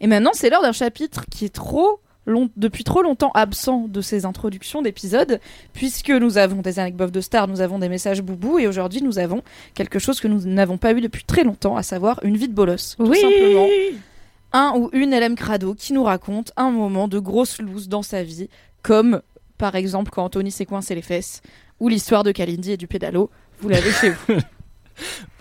[0.00, 4.00] Et maintenant, c'est l'heure d'un chapitre qui est trop long, depuis trop longtemps absent de
[4.00, 5.40] ces introductions d'épisodes,
[5.72, 9.18] puisque nous avons des anecdotes de stars, nous avons des messages boubou, et aujourd'hui nous
[9.18, 9.42] avons
[9.74, 12.54] quelque chose que nous n'avons pas eu depuis très longtemps, à savoir une vie de
[12.54, 12.96] bolos.
[12.96, 13.66] Tout simplement
[14.52, 18.22] un ou une LM Crado qui nous raconte un moment de grosse loose dans sa
[18.22, 18.48] vie,
[18.82, 19.20] comme
[19.58, 21.42] par exemple quand Anthony s'est coincé les fesses,
[21.80, 23.30] ou l'histoire de Kalindi et du pédalo.
[23.60, 24.34] Vous l'avez chez vous.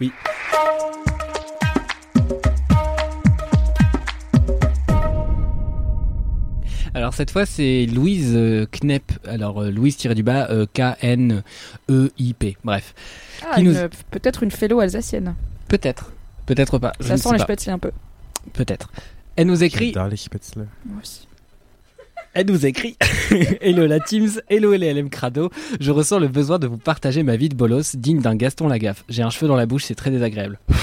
[0.01, 0.11] Oui.
[6.95, 9.11] Alors cette fois c'est Louise euh, Knepp.
[9.27, 12.57] Alors euh, Louise tiré du bas euh, K-N-E-I-P.
[12.63, 12.93] Bref,
[13.51, 13.73] Ah, nous-
[14.11, 15.35] Peut-être une fellow alsacienne.
[15.67, 16.11] peut-être,
[16.45, 16.93] peut-être pas.
[17.01, 17.91] Ça sent les spätzle un peu.
[18.53, 18.89] Peut-être.
[19.35, 19.93] Elle nous écrit.
[20.09, 20.67] Les Spätzle.
[20.85, 21.27] Moi aussi.
[22.33, 22.97] Elle nous écrit
[23.61, 25.49] Hello la Teams, hello LLM Crado.
[25.79, 29.03] Je ressens le besoin de vous partager ma vie de bolos digne d'un Gaston Lagaffe.
[29.09, 30.59] J'ai un cheveu dans la bouche, c'est très désagréable.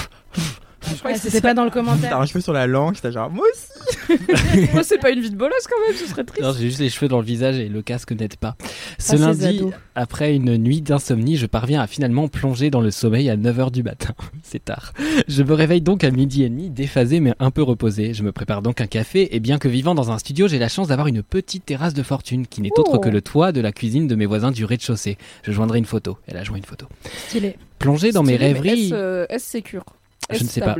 [0.92, 2.18] Je crois Ouais, que c'est C'était pas dans le T'as commentaire.
[2.20, 4.18] un cheveu sur la langue, t'as genre moi aussi.
[4.72, 6.42] Moi, c'est pas une vie de bolos quand même, ce serait triste.
[6.42, 8.56] Non, j'ai juste les cheveux dans le visage et le casque n'aide pas.
[8.98, 9.62] Ce Ah, lundi,
[9.94, 13.82] après une nuit d'insomnie, je parviens à finalement plonger dans le sommeil à 9h du
[13.82, 14.14] matin.
[14.42, 14.92] C'est tard.
[15.28, 18.14] Je me réveille donc à midi et demi, déphasé mais un peu reposé.
[18.14, 20.68] Je me prépare donc un café et bien que vivant dans un studio, j'ai la
[20.68, 22.98] chance d'avoir une petite terrasse de fortune qui n'est autre Oh.
[22.98, 25.16] que le toit de la cuisine de mes voisins du rez-de-chaussée.
[25.44, 26.18] Je joindrai une photo.
[26.26, 26.86] Elle a joint une photo.
[27.28, 27.56] Stylé.
[27.78, 28.84] Plongé dans mes Stylé, rêveries.
[28.86, 29.84] Est-ce euh, est-ce sécure?
[30.32, 30.76] Je ne sais pas.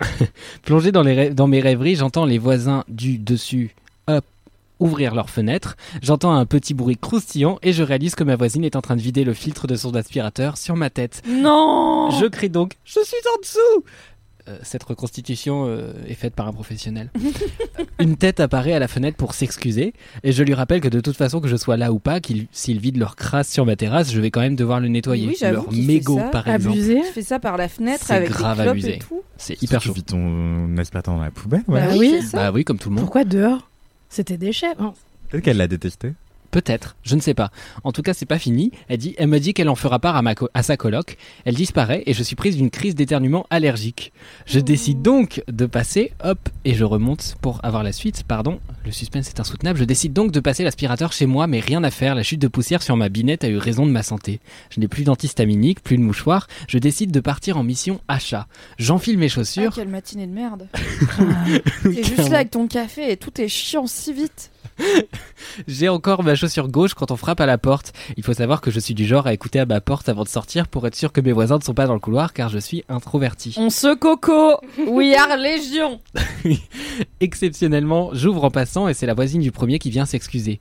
[0.62, 3.74] Plongé dans, les rê- dans mes rêveries, j'entends les voisins du dessus
[4.06, 4.24] hop,
[4.78, 5.76] ouvrir leurs fenêtres.
[6.02, 9.02] J'entends un petit bruit croustillant et je réalise que ma voisine est en train de
[9.02, 11.22] vider le filtre de son aspirateur sur ma tête.
[11.28, 13.84] Non Je crie donc Je suis en dessous
[14.62, 17.10] Cette reconstitution euh, est faite par un professionnel.
[17.98, 21.16] Une tête apparaît à la fenêtre pour s'excuser et je lui rappelle que de toute
[21.16, 24.10] façon que je sois là ou pas, qu'ils- s'ils vident leur crasse sur ma terrasse,
[24.12, 25.28] je vais quand même devoir le nettoyer.
[25.28, 26.24] Oui, leur fait mégot ça.
[26.28, 26.74] par exemple.
[26.76, 27.00] Abusé.
[27.06, 28.94] Tu fais ça par la fenêtre avec grave des abusé.
[28.94, 29.22] et tout.
[29.36, 29.90] C'est hyper chaud.
[29.92, 31.80] Tu vis ton aspirateur dans la poubelle, ouais.
[31.80, 32.20] Bah Bah oui.
[32.32, 33.04] Bah oui, comme tout le monde.
[33.04, 33.68] Pourquoi dehors?
[34.08, 34.72] C'était déchets.
[34.80, 34.92] Oh.
[35.28, 36.12] Peut-être qu'elle l'a détesté.
[36.50, 37.50] Peut-être, je ne sais pas.
[37.84, 38.72] En tout cas, c'est pas fini.
[38.88, 41.16] Elle dit, elle me dit qu'elle en fera part à, ma co- à sa coloc.
[41.44, 44.12] Elle disparaît et je suis prise d'une crise d'éternuement allergique.
[44.46, 48.24] Je décide donc de passer, hop, et je remonte pour avoir la suite.
[48.24, 49.78] Pardon, le suspense est insoutenable.
[49.78, 52.14] Je décide donc de passer l'aspirateur chez moi, mais rien à faire.
[52.16, 54.40] La chute de poussière sur ma binette a eu raison de ma santé.
[54.70, 56.48] Je n'ai plus d'antihistaminique, plus de mouchoir.
[56.68, 58.48] Je décide de partir en mission achat.
[58.78, 59.72] J'enfile mes Ah, chaussures.
[59.74, 60.66] quelle matinée de merde.
[61.82, 64.50] T'es juste là avec ton café et tout est chiant si vite.
[65.66, 67.92] J'ai encore ma chaussure gauche quand on frappe à la porte.
[68.16, 70.28] Il faut savoir que je suis du genre à écouter à ma porte avant de
[70.28, 72.58] sortir pour être sûr que mes voisins ne sont pas dans le couloir car je
[72.58, 73.54] suis introverti.
[73.58, 74.56] On se coco
[74.86, 76.00] We are Légion
[77.20, 80.60] Exceptionnellement, j'ouvre en passant et c'est la voisine du premier qui vient s'excuser.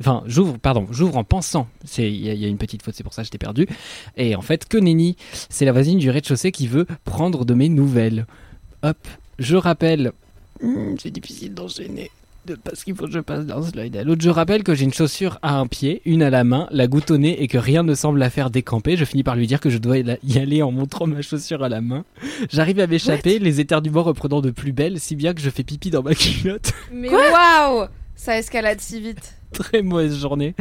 [0.00, 1.68] Enfin, j'ouvre, pardon, j'ouvre en pensant.
[1.84, 3.38] C'est, il y, a- il y a une petite faute, c'est pour ça que j'étais
[3.38, 3.66] perdu.
[4.16, 5.16] Et en fait, que nenni,
[5.48, 8.26] c'est la voisine du rez-de-chaussée qui veut prendre de mes nouvelles.
[8.82, 8.98] Hop,
[9.38, 10.12] je rappelle.
[10.62, 12.10] Hmm, c'est difficile d'enchaîner.
[12.64, 14.22] Parce qu'il faut que je passe d'un slide à l'autre.
[14.22, 17.10] Je rappelle que j'ai une chaussure à un pied, une à la main, la goutte
[17.10, 18.96] au nez et que rien ne semble la faire décamper.
[18.96, 21.68] Je finis par lui dire que je dois y aller en montrant ma chaussure à
[21.68, 22.04] la main.
[22.50, 25.90] J'arrive à m'échapper, les éternuements reprenant de plus belle, si bien que je fais pipi
[25.90, 26.72] dans ma culotte.
[26.92, 29.35] Mais waouh Ça escalade si vite.
[29.52, 30.54] Très mauvaise journée.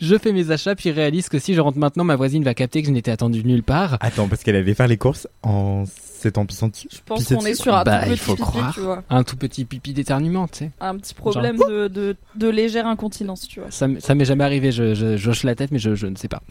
[0.00, 2.82] Je fais mes achats puis réalise que si je rentre maintenant, ma voisine va capter
[2.82, 3.98] que je n'étais attendu nulle part.
[4.00, 6.88] Attends, parce qu'elle allait faire les courses en s'étant pissant dessus.
[6.92, 8.74] Je pense qu'on est sur un Bah, tout il petit faut pipi, croire.
[8.74, 9.02] tu vois.
[9.10, 10.70] Un tout petit pipi d'éternuement, tu sais.
[10.80, 13.70] Un petit problème de, de, de légère incontinence, tu vois.
[13.70, 16.28] Ça, m'est jamais arrivé, je, je, je hoche la tête, mais je, je ne sais
[16.28, 16.42] pas.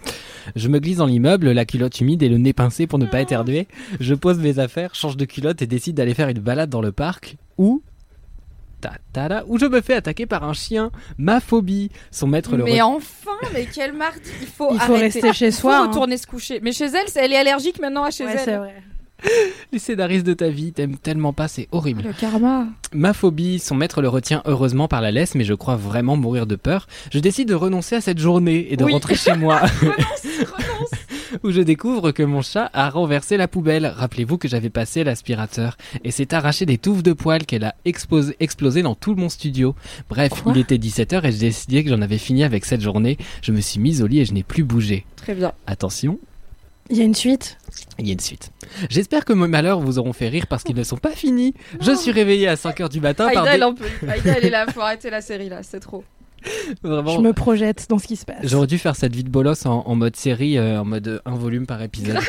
[0.57, 3.21] Je me glisse dans l'immeuble, la culotte humide et le nez pincé pour ne pas
[3.21, 3.67] éternuer.
[4.01, 6.91] Je pose mes affaires, change de culotte et décide d'aller faire une balade dans le
[6.91, 7.81] parc où.
[8.81, 10.91] Ta, ta, da, où je me fais attaquer par un chien.
[11.17, 11.91] Ma phobie.
[12.09, 15.19] Son maître le Mais re- enfin, mais quel mardi Il faut, Il faut arrêter.
[15.21, 15.77] rester chez Il faut soi.
[15.77, 15.87] hein.
[15.87, 16.59] retourner se coucher.
[16.63, 18.57] Mais chez elle, c'est- elle est allergique maintenant à chez Ouais, c'est elle.
[18.59, 18.75] vrai.
[19.71, 22.01] Les scénaristes de ta vie t'aiment tellement pas, c'est horrible.
[22.03, 22.65] Le karma.
[22.91, 26.47] Ma phobie, son maître le retient heureusement par la laisse, mais je crois vraiment mourir
[26.47, 26.87] de peur.
[27.13, 28.93] Je décide de renoncer à cette journée et de Oui.
[28.93, 29.93] rentrer chez moi, Renonce,
[30.57, 30.80] renonce.
[31.43, 33.85] Où je découvre que mon chat a renversé la poubelle.
[33.85, 38.35] Rappelez-vous que j'avais passé l'aspirateur et s'est arraché des touffes de poils qu'elle a exposé,
[38.39, 39.75] explosé dans tout mon studio.
[40.09, 43.17] Bref, Quoi il était 17h et j'ai décidé que j'en avais fini avec cette journée.
[43.41, 45.05] Je me suis mise au lit et je n'ai plus bougé.
[45.15, 45.53] Très bien.
[45.67, 46.19] Attention,
[46.89, 47.57] Il y a une suite?
[47.99, 48.51] il y a une suite.
[48.89, 51.53] J'espère que mes malheurs vous auront fait rire parce qu'ils ne sont pas finis.
[51.79, 53.51] Je suis réveillé à 5h du matin par des...
[53.51, 53.85] elle en peut.
[54.07, 54.65] Aïda, elle est là.
[54.67, 55.61] Faut arrêter la série là.
[55.63, 56.03] C'est trop.
[56.83, 58.37] Vraiment, Je me projette dans ce qui se passe.
[58.43, 61.35] J'aurais dû faire cette vie de bolos en, en mode série, euh, en mode un
[61.35, 62.19] volume par épisode.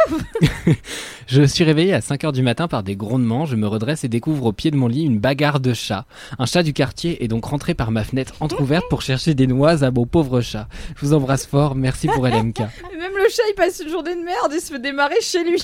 [1.27, 4.47] je suis réveillé à 5h du matin par des grondements, je me redresse et découvre
[4.47, 6.05] au pied de mon lit une bagarre de chats.
[6.39, 9.83] Un chat du quartier est donc rentré par ma fenêtre entrouverte pour chercher des noix
[9.85, 10.69] à mon pauvre chat.
[10.97, 12.59] Je vous embrasse fort, merci pour LMK.
[13.03, 14.53] Même le chat, il passe une journée de merde.
[14.53, 15.63] Il se fait démarrer chez lui.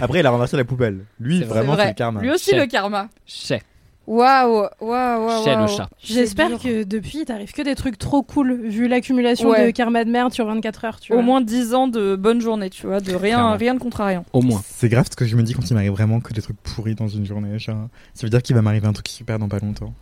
[0.00, 1.04] Après, il a renversé la poubelle.
[1.20, 1.84] Lui, vraiment, vrai.
[1.84, 2.20] c'est le karma.
[2.20, 2.60] Lui aussi Chef.
[2.60, 3.08] le karma.
[3.26, 3.62] Chais,
[4.08, 5.68] Waouh, waouh, waouh.
[5.68, 5.90] chat.
[6.02, 9.66] J'espère que depuis, t'arrives que des trucs trop cool, vu l'accumulation Ouais.
[9.66, 11.22] de karma de merde sur 24 heures, tu Au vois.
[11.24, 14.24] moins 10 ans de bonne journée, tu vois, de rien, rien de contrariant.
[14.32, 14.62] Au moins.
[14.64, 16.94] C'est grave ce que je me dis quand il m'arrive vraiment que des trucs pourris
[16.94, 17.58] dans une journée.
[17.58, 17.88] genre.
[18.14, 19.92] Ça veut dire qu'il va m'arriver un truc super dans pas longtemps.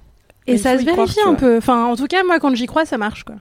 [0.47, 1.57] Et ça se croire, vérifie un peu.
[1.57, 3.35] Enfin, en tout cas, moi, quand j'y crois, ça marche, quoi.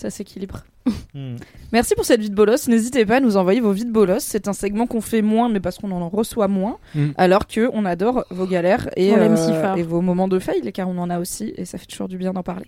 [0.00, 0.64] Ça s'équilibre.
[1.72, 2.68] Merci pour cette vie de bolos.
[2.68, 4.20] N'hésitez pas à nous envoyer vos vies de bolos.
[4.20, 6.78] C'est un segment qu'on fait moins, mais parce qu'on en reçoit moins.
[6.94, 7.10] Mm.
[7.18, 9.76] Alors que on adore vos galères et, On l'aime si fort.
[9.76, 12.16] et vos moments de fail, car on en a aussi, et ça fait toujours du
[12.16, 12.64] bien d'en parler.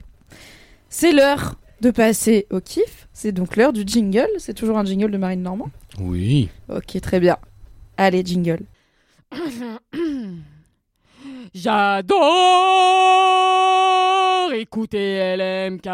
[0.90, 3.08] C'est l'heure de passer au kiff.
[3.14, 4.28] C'est donc l'heure du jingle.
[4.36, 5.70] C'est toujours un jingle de Marine Normand.
[6.00, 6.50] Oui.
[6.68, 7.38] Ok, très bien.
[7.96, 8.60] Allez, jingle.
[11.54, 12.18] J'adore
[14.52, 15.88] écouter LMK.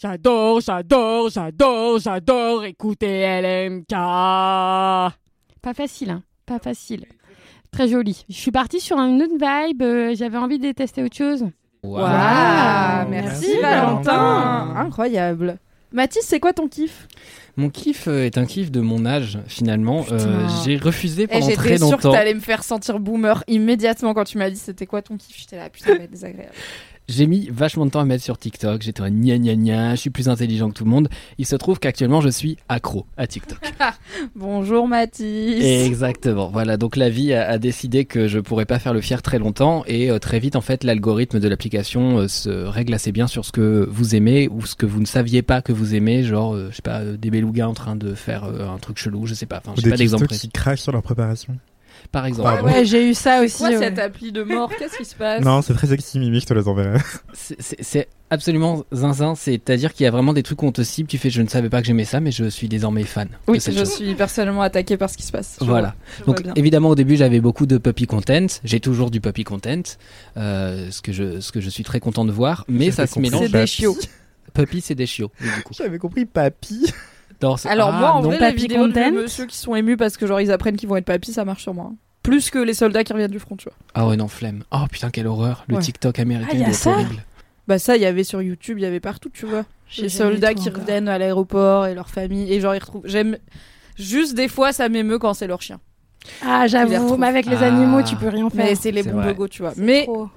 [0.00, 3.90] J'adore, j'adore, j'adore, j'adore écouter LMK.
[3.90, 5.12] Pas
[5.74, 6.22] facile, hein.
[6.46, 7.04] Pas facile.
[7.70, 8.24] Très joli.
[8.28, 9.82] Je suis partie sur une autre vibe.
[9.82, 11.44] euh, J'avais envie de tester autre chose.
[11.82, 12.02] Waouh.
[12.02, 14.12] Waouh, merci, Merci, Valentin.
[14.12, 14.76] Valentin.
[14.76, 15.58] Incroyable.
[15.92, 17.06] Mathis, c'est quoi ton kiff?
[17.56, 20.02] Mon kiff euh, est un kiff de mon âge finalement.
[20.04, 20.16] Putain.
[20.16, 22.12] Euh, J'ai refusé Et pendant j'étais très sûre que longtemps.
[22.12, 25.36] t'allais me faire sentir boomer immédiatement quand tu m'as dit c'était quoi ton kiff.
[25.38, 26.52] J'étais là, putain, être désagréable.
[27.10, 28.82] J'ai mis vachement de temps à mettre sur TikTok.
[28.82, 31.08] J'étais un gna gna gna, je suis plus intelligent que tout le monde.
[31.38, 33.58] Il se trouve qu'actuellement je suis accro à TikTok.
[34.36, 35.60] Bonjour Mathis.
[35.60, 36.50] Exactement.
[36.50, 39.40] Voilà, donc la vie a, a décidé que je pourrais pas faire le fier très
[39.40, 43.26] longtemps et euh, très vite en fait l'algorithme de l'application euh, se règle assez bien
[43.26, 46.22] sur ce que vous aimez ou ce que vous ne saviez pas que vous aimez,
[46.22, 49.34] genre euh, je sais pas des belugas en train de faire un truc chelou, je
[49.34, 49.60] sais pas.
[49.64, 50.46] Enfin, j'ai pas d'exemple précis.
[50.46, 51.56] qui crachent sur leur préparation.
[52.12, 52.48] Par exemple.
[52.50, 52.66] Pardon.
[52.68, 53.58] Ouais, j'ai eu ça aussi.
[53.58, 53.78] Quoi ouais.
[53.78, 54.70] cette appli de mort?
[54.78, 55.42] Qu'est-ce qui se passe?
[55.44, 56.98] Non, c'est très sexy, Mimi, je te les enverrai.
[57.32, 61.18] C'est- absolument zinzin, c'est-à-dire qu'il y a vraiment des trucs où on te cible, tu
[61.18, 63.28] fais je ne savais pas que j'aimais ça, mais je suis désormais fan.
[63.48, 63.92] Oui, je chose.
[63.92, 65.56] suis personnellement attaquée par ce qui se passe.
[65.60, 65.96] Je Voilà.
[66.24, 69.82] vois, Donc évidemment au début j'avais beaucoup de puppy content, j'ai toujours du puppy content,
[70.36, 73.18] euh, ce que je ce que je suis très content de voir, mais ça se
[73.18, 73.46] mélange.
[73.46, 73.98] C'est des chiots.
[74.54, 75.32] Puppy c'est des chiots.
[75.76, 76.86] J'avais compris papy.
[77.42, 78.28] Non, Alors ah, moi, en non.
[78.28, 80.96] vrai, papy vidéos de monsieur qui sont émus parce que genre ils apprennent qu'ils vont
[80.96, 81.92] être papy, ça marche sur moi.
[82.22, 83.74] Plus que les soldats qui reviennent du front, tu vois.
[83.94, 84.62] Ah ouais non flemme.
[84.72, 85.80] Oh putain quelle horreur, le Ouais.
[85.82, 87.24] TikTok américain Ah, il est horrible.
[87.66, 89.64] Bah ça, il y avait sur YouTube, il y avait partout, tu vois.
[89.88, 90.82] J'ai Les soldats qui encore.
[90.82, 93.02] reviennent à l'aéroport et leur famille et genre ils retrouvent.
[93.06, 93.38] J'aime
[93.96, 95.80] juste des fois ça m'émeut quand c'est leur chien.
[96.44, 97.66] Ah, j'avoue, mais avec les Ah.
[97.68, 98.66] animaux, tu peux rien faire.
[98.66, 99.72] Mais c'est les bons logos, tu vois.
[99.76, 100.28] Mais trop.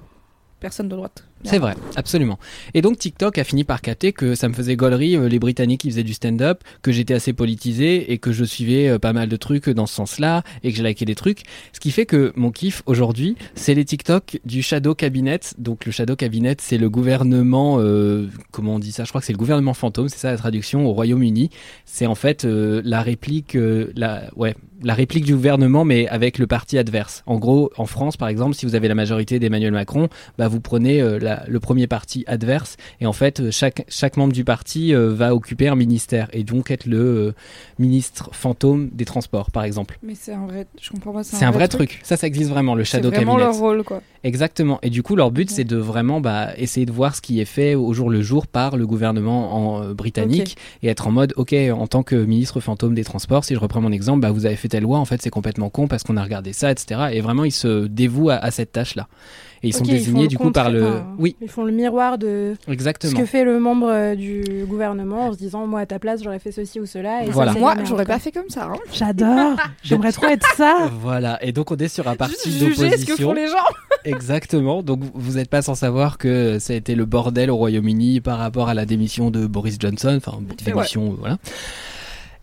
[0.58, 1.24] personne de droite.
[1.44, 2.38] C'est vrai, absolument.
[2.72, 5.82] Et donc TikTok a fini par capter que ça me faisait gaulerie euh, les Britanniques
[5.82, 9.28] qui faisaient du stand-up, que j'étais assez politisé et que je suivais euh, pas mal
[9.28, 11.42] de trucs dans ce sens-là et que j'ai liké des trucs.
[11.72, 15.40] Ce qui fait que mon kiff aujourd'hui, c'est les TikTok du Shadow Cabinet.
[15.58, 19.04] Donc le Shadow Cabinet, c'est le gouvernement, euh, comment on dit ça?
[19.04, 21.50] Je crois que c'est le gouvernement fantôme, c'est ça la traduction au Royaume-Uni.
[21.84, 23.56] C'est en fait euh, la réplique,
[23.96, 24.54] la ouais,
[24.84, 27.22] la réplique du gouvernement, mais avec le parti adverse.
[27.26, 30.60] En gros, en France, par exemple, si vous avez la majorité d'Emmanuel Macron, bah vous
[30.60, 34.44] prenez euh, la- le premier parti adverse et en fait euh, chaque chaque membre du
[34.44, 37.34] parti euh, va occuper un ministère et donc être le
[37.78, 39.98] ministre fantôme des transports, par exemple.
[40.02, 40.66] Mais c'est un vrai.
[40.80, 41.24] Je comprends pas.
[41.24, 42.00] C'est un vrai truc.
[42.02, 43.46] Ça, ça existe vraiment, le C'est shadow vraiment cabinet.
[43.50, 44.00] leur rôle, quoi.
[44.22, 44.78] Exactement.
[44.82, 47.44] Et du coup, leur but, c'est de vraiment bah, essayer de voir ce qui est
[47.44, 51.54] fait au jour le jour par le gouvernement en, britannique et être en mode, ok,
[51.72, 54.56] en tant que ministre fantôme des transports, si je reprends mon exemple, bah, vous avez
[54.56, 57.10] fait telle loi, en fait, c'est complètement con parce qu'on a regardé ça, etc.
[57.12, 59.06] Et vraiment, ils se dévouent à, à cette tâche-là.
[59.62, 60.84] Et ils sont désignés du coup par le.
[60.84, 63.18] enfin, Oui, Ils font le miroir de ce exactement.
[63.18, 66.40] que fait le membre euh, du gouvernement en se disant moi à ta place j'aurais
[66.40, 67.24] fait ceci ou cela.
[67.24, 67.52] Et Voilà.
[67.52, 68.64] Moi, j'aurais pas fait comme ça.
[68.64, 68.76] Hein.
[68.92, 69.56] J'adore.
[69.84, 70.90] J'aimerais trop être ça.
[71.00, 73.28] Voilà, et donc on est sur un parti Juste juger ce que d'opposition.
[73.28, 73.54] font les gens.
[74.04, 78.20] Exactement, donc vous n'êtes pas sans savoir que ça a été le bordel au Royaume-Uni
[78.20, 81.38] par rapport à la démission de Boris Johnson, enfin démission, euh, voilà.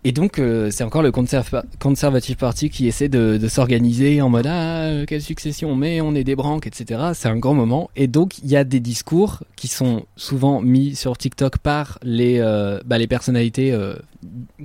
[0.03, 4.29] Et donc euh, c'est encore le Conserv- Conservative Party qui essaie de, de s'organiser en
[4.29, 7.11] mode ah quelle succession on met, on est des branques, etc.
[7.13, 7.89] C'est un grand moment.
[7.95, 12.39] Et donc il y a des discours qui sont souvent mis sur TikTok par les
[12.39, 13.93] euh, bah, les personnalités euh,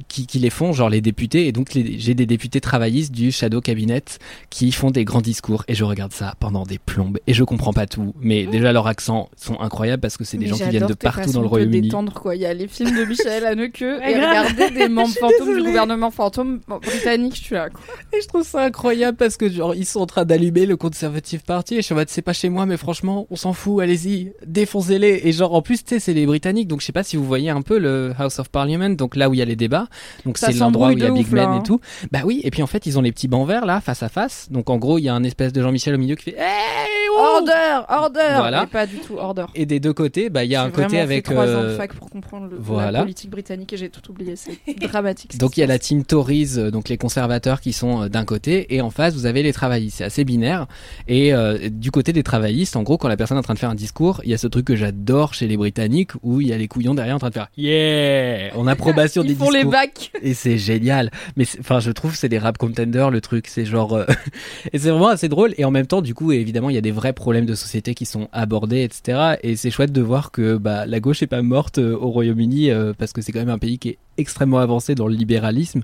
[0.09, 1.47] qui, qui les font, genre les députés.
[1.47, 4.03] Et donc j'ai des députés travaillistes du Shadow Cabinet
[4.51, 7.73] qui font des grands discours et je regarde ça pendant des plombes et je comprends
[7.73, 10.71] pas tout mais déjà leurs accents sont incroyables parce que c'est des Mais gens qui
[10.71, 12.35] viennent de partout dans le Royaume-Uni détendre, quoi.
[12.37, 15.64] Il y a les films de Michel Haneke et regarder des membres fantômes du désolée.
[15.66, 17.71] gouvernement fantôme britannique, je suis là.
[17.71, 17.81] Quoi.
[18.12, 21.42] et je trouve ça incroyable parce que genre ils sont en train d'allumer le Conservative
[21.45, 23.83] Party et je suis en mode c'est pas chez moi mais franchement on s'en fout
[23.83, 27.03] allez-y défoncez-les et genre en plus tu sais c'est les Britanniques donc je sais pas
[27.03, 29.46] si vous voyez un peu le House of Parliament donc là où il y a
[29.47, 29.87] les débats
[30.25, 31.63] donc c'est l'endroit où il y a Big ouf, Ben là, et hein.
[31.65, 31.81] tout
[32.13, 34.09] bah oui et puis en fait ils ont les petits bancs verts là face à
[34.09, 36.37] face donc en gros il y a un espèce de Jean-Michel au milieu qui fait
[36.39, 38.35] hey, oh Order, order.
[38.37, 38.61] Voilà.
[38.63, 39.45] Mais pas du tout order.
[39.55, 41.63] et des deux côtés bah il y a un J'ai côté avec fait trois ans
[41.63, 42.91] de euh, fac pour comprendre le- voilà.
[42.91, 44.35] la politique britannique et j'ai tout oublié.
[44.37, 45.39] C'est dramatique.
[45.39, 48.25] Donc il y a la team Tories, euh, donc les conservateurs qui sont euh, d'un
[48.25, 49.99] côté, et en face vous avez les travaillistes.
[49.99, 50.67] C'est assez binaire.
[51.09, 53.59] Et euh, du côté des travaillistes, en gros, quand la personne est en train de
[53.59, 56.49] faire un discours, il y a ce truc que j'adore chez les Britanniques où il
[56.49, 60.12] y a les couillons derrière en train de faire yeah en approbation des Les bacs.
[60.22, 61.11] Et c'est génial.
[61.37, 63.46] Mais c'est- enfin, je trouve c'est des rap contenders le truc.
[63.49, 64.05] C'est genre euh,
[64.72, 65.55] et c'est vraiment assez drôle.
[65.59, 67.94] Et en même temps, du coup, évidemment, il y a des vrais problèmes de société
[67.94, 69.37] qui sont abordés, etc.
[69.42, 72.70] Et c'est chouette de voir que bah la gauche est pas morte euh, au Royaume-Uni
[72.70, 75.83] euh, parce que c'est quand même un pays qui est extrêmement avancé dans le libéralisme.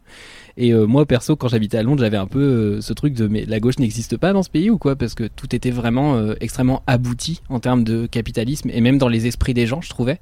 [0.56, 3.26] Et euh, moi, perso, quand j'habitais à Londres, j'avais un peu euh, ce truc de
[3.28, 4.96] mais la gauche n'existe pas dans ce pays ou quoi?
[4.96, 9.08] Parce que tout était vraiment euh, extrêmement abouti en termes de capitalisme et même dans
[9.08, 10.18] les esprits des gens, je trouvais.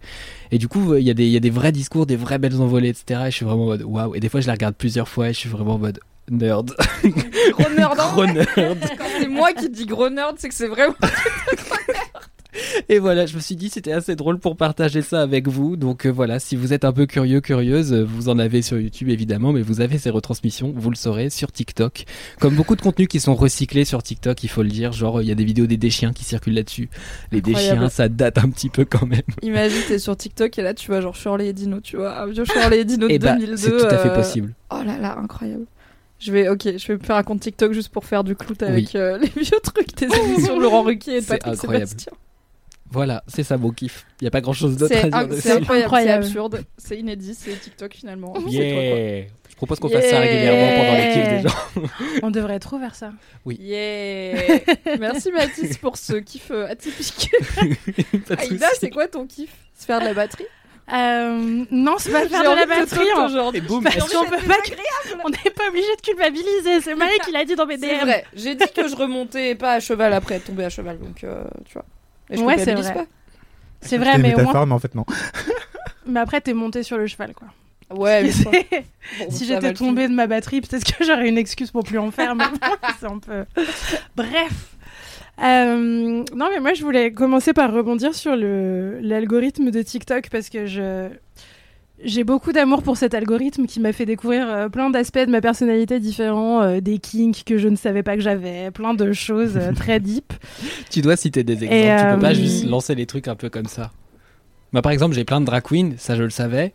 [0.53, 2.39] Et du coup, il y, a des- il y a des vrais discours, des vraies
[2.39, 3.23] belles envolées, etc.
[3.27, 4.15] Et je suis vraiment en mode waouh.
[4.15, 6.75] Et des fois, je la regarde plusieurs fois et je suis vraiment en mode nerd.
[7.03, 7.99] Gros nerd.
[7.99, 8.09] hein.
[8.13, 8.79] Gros nerd.
[8.99, 10.95] Quand c'est moi qui dis gros nerd, c'est que c'est vraiment.
[12.89, 15.77] Et voilà, je me suis dit c'était assez drôle pour partager ça avec vous.
[15.77, 18.79] Donc euh, voilà, si vous êtes un peu curieux, curieuse, euh, vous en avez sur
[18.79, 22.05] YouTube évidemment, mais vous avez ces retransmissions, vous le saurez, sur TikTok.
[22.41, 24.93] Comme beaucoup de contenus qui sont recyclés sur TikTok, il faut le dire.
[24.93, 26.89] Genre, il y a des vidéos des déchiens qui circulent là-dessus.
[27.33, 29.21] Les déchiens, ça date un petit peu quand même.
[29.43, 32.27] Imagine, t'es sur TikTok et là, tu vois, genre Shirley et Dino, tu vois, un
[32.27, 33.57] vieux Shirley et Dino de Et bah, 2002.
[33.57, 34.55] c'est tout à fait euh, possible.
[34.71, 35.65] Oh là là, incroyable.
[36.19, 38.63] Je vais, ok, je vais me faire un compte TikTok juste pour faire du clout
[38.63, 38.91] avec Oui.
[38.97, 41.87] euh, les vieux trucs des émissions Laurent Ruquier et Patrick incroyable.
[41.89, 42.13] Sébastien.
[42.93, 44.05] Voilà, c'est ça mon kiff.
[44.21, 45.41] Il y a pas grand chose d'autre à C'est dire dessus.
[45.43, 46.25] c'est incroyable, c'est Incroyable.
[46.25, 48.35] absurde, c'est inédit, c'est TikTok finalement.
[48.35, 48.59] C'est toi, quoi.
[48.59, 49.25] Yeah.
[49.49, 51.89] Je propose qu'on fasse ça régulièrement pendant les kiffs des gens.
[52.23, 53.13] On devrait trop faire ça.
[53.47, 54.59] Yeah
[54.99, 57.31] Merci Mathis pour ce kiff euh, atypique.
[58.39, 59.51] Aïda, c'est quoi ton kiff?
[59.79, 60.47] Se faire de la batterie?
[60.93, 63.07] Euh, non, c'est pas faire de la batterie.
[63.17, 63.27] hein.
[63.27, 63.59] aujourd'hui.
[63.59, 64.57] Et boum, Parce est-ce qu'on peut pas.
[65.25, 66.81] On n'est pas obligé de culpabiliser.
[66.81, 68.01] C'est Marie qui l'a dit dans mes C'est DM.
[68.01, 71.23] vrai, j'ai dit que je remontais pas à cheval après être tombée à cheval, donc
[71.23, 71.85] euh, tu vois.
[72.31, 72.95] Et je Ouais, c'est vrai.
[72.95, 73.07] pas.
[73.81, 74.67] C'est vrai, mais au moins.
[74.67, 75.05] mais en fait, non.
[76.07, 77.49] Mais après, t'es monté sur le cheval, quoi.
[77.95, 78.45] Ouais, mais Si
[79.19, 82.11] bon, si j'étais tombée de ma batterie, peut-être que j'aurais une excuse pour plus en
[82.11, 82.35] faire.
[82.35, 82.45] Mais
[83.01, 83.45] c'est un peu.
[84.17, 84.77] Bref.
[85.43, 90.49] Euh, non, mais moi, je voulais commencer par rebondir sur le l'algorithme de TikTok parce
[90.51, 91.09] que je
[92.05, 95.41] j'ai beaucoup d'amour pour cet algorithme qui m'a fait découvrir euh, plein d'aspects de ma
[95.41, 99.57] personnalité différents, euh, des kinks que je ne savais pas que j'avais, plein de choses
[99.57, 100.33] euh, très deep.
[100.91, 101.75] Tu dois citer des exemples.
[101.75, 103.91] Et, Tu peux pas euh, juste lancer les trucs un peu comme ça.
[104.73, 106.73] Moi, par exemple, j'ai plein de drag queens, ça je le savais.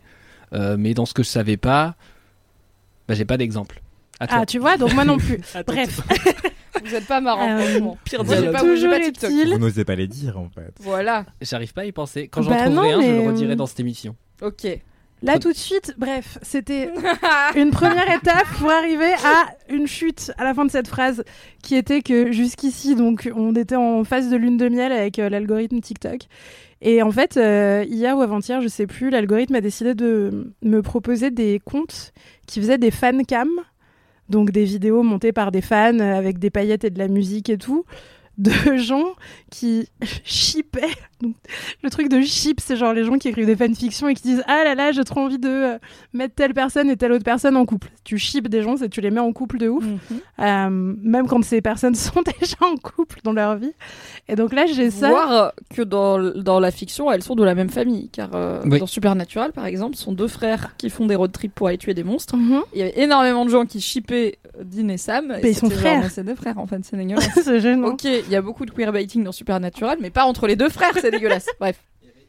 [0.52, 1.96] Euh, mais dans ce que je savais pas,
[3.08, 3.80] bah, j'ai pas d'exemple.
[4.20, 5.40] Ah, tu vois, donc moi non plus.
[5.66, 6.00] Bref,
[6.84, 7.98] Vous êtes pas marrant, Euh, franchement.
[8.04, 9.30] Pire Moi, j'ai pas, pas TikTok.
[9.30, 10.72] Vous n'osez pas les dire, en fait.
[10.80, 12.28] Voilà, J'arrive pas à y penser.
[12.28, 14.14] Quand j'en Bah trouverai non, un, je le redirai euh, dans cette émission.
[14.42, 14.66] ok.
[15.26, 16.90] Là tout de suite, bref, c'était
[17.56, 21.24] une première étape pour arriver à une chute à la fin de cette phrase
[21.62, 25.28] qui était que jusqu'ici, donc, on était en phase de lune de miel avec euh,
[25.28, 26.20] l'algorithme TikTok.
[26.80, 30.82] Et en fait, euh, hier ou avant-hier, je sais plus, l'algorithme a décidé de me
[30.82, 32.12] proposer des comptes
[32.46, 33.48] qui faisaient des fan cam,
[34.28, 37.58] donc des vidéos montées par des fans avec des paillettes et de la musique et
[37.58, 37.84] tout,
[38.38, 39.14] de gens
[39.50, 39.88] qui
[40.24, 40.94] shippaient.
[41.22, 41.34] Donc,
[41.82, 44.42] le truc de ship, c'est genre les gens qui écrivent des fanfictions et qui disent
[44.46, 45.78] Ah là là, j'ai trop envie de euh,
[46.12, 47.88] mettre telle personne et telle autre personne en couple.
[48.04, 49.84] Tu ships des gens, c'est tu les mets en couple de ouf,
[50.38, 53.72] euh, même quand ces personnes sont déjà en couple dans leur vie.
[54.28, 55.08] Et donc là, j'ai ça.
[55.08, 58.08] Voir que dans, dans la fiction, elles sont de la même famille.
[58.10, 58.78] Car euh, Oui.
[58.78, 61.78] dans Supernatural, par exemple, ce sont deux frères qui font des road trips pour aller
[61.78, 62.36] tuer des monstres.
[62.36, 62.60] Mhm.
[62.74, 65.30] Il y avait énormément de gens qui shippaient euh, Dean et Sam.
[65.32, 66.10] et Mais ils sont frères.
[66.10, 67.28] C'est deux frères, en fait, c'est dégueulasse.
[67.42, 67.88] c'est gênant.
[67.88, 70.92] ok, il y a beaucoup de queerbaiting dans Supernatural, mais pas entre les deux frères,
[71.06, 71.46] c'est dégueulasse.
[71.60, 71.76] Bref.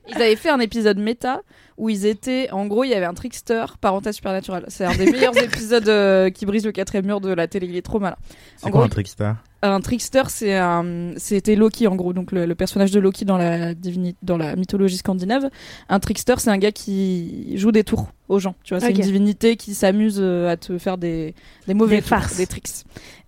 [0.10, 1.42] Ils avaient fait un épisode méta
[1.78, 2.50] où ils étaient.
[2.52, 4.64] En gros, il y avait un trickster parental Supernatural.
[4.70, 7.68] C'est un des meilleurs épisodes euh, qui brise le quatrième mur de la télé.
[7.68, 8.16] Il est trop malin.
[8.56, 9.34] C'est En quoi gros, un trickster?
[9.64, 13.38] Un trickster, c'est un, c'était Loki en gros, donc le, le personnage de Loki dans
[13.38, 15.50] la divini- dans la mythologie scandinave.
[15.90, 18.54] Un trickster, c'est un gars qui joue des tours aux gens.
[18.64, 21.34] Tu vois, c'est une divinité qui s'amuse euh, à te faire des,
[21.68, 22.38] des mauvais Des tours, farces.
[22.38, 22.70] des tricks.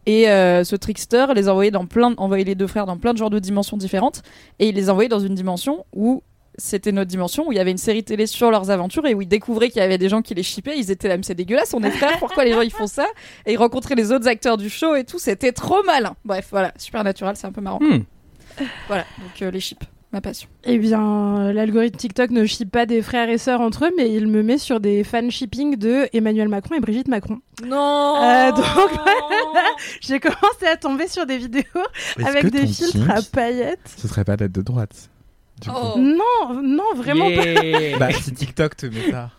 [0.09, 3.19] Et euh, ce trickster les envoyait dans plein, envoyait les deux frères dans plein de
[3.19, 4.23] genres de dimensions différentes,
[4.57, 6.23] et il les envoyait dans une dimension où
[6.57, 9.21] c'était notre dimension où il y avait une série télé sur leurs aventures et où
[9.21, 10.79] ils découvraient qu'il y avait des gens qui les shippaient.
[10.79, 13.05] Ils étaient là, mais c'est dégueulasse, on est frères, pourquoi les gens ils font ça?
[13.45, 16.15] Et ils rencontraient les autres acteurs du show et tout, c'était trop malin.
[16.25, 17.79] Bref, voilà, Supernatural, c'est un peu marrant.
[17.79, 17.99] Hmm.
[18.87, 20.49] Voilà, donc euh, les chips, ma passion.
[20.63, 24.11] Eh bien, euh, l'algorithme TikTok ne ship pas des frères et sœurs entre eux, mais
[24.11, 27.39] il me met sur des fan shipping de Emmanuel Macron et Brigitte Macron.
[27.65, 28.65] Non Euh, donc,
[30.01, 31.63] J'ai commencé à tomber sur des vidéos
[32.23, 33.95] avec des filtres à paillettes.
[33.97, 35.09] Ce serait pas d'être de droite.
[35.61, 35.75] Du coup.
[35.95, 35.99] Oh.
[35.99, 37.97] Non, non, vraiment pas.
[37.99, 39.29] Bah, si TikTok te met ça.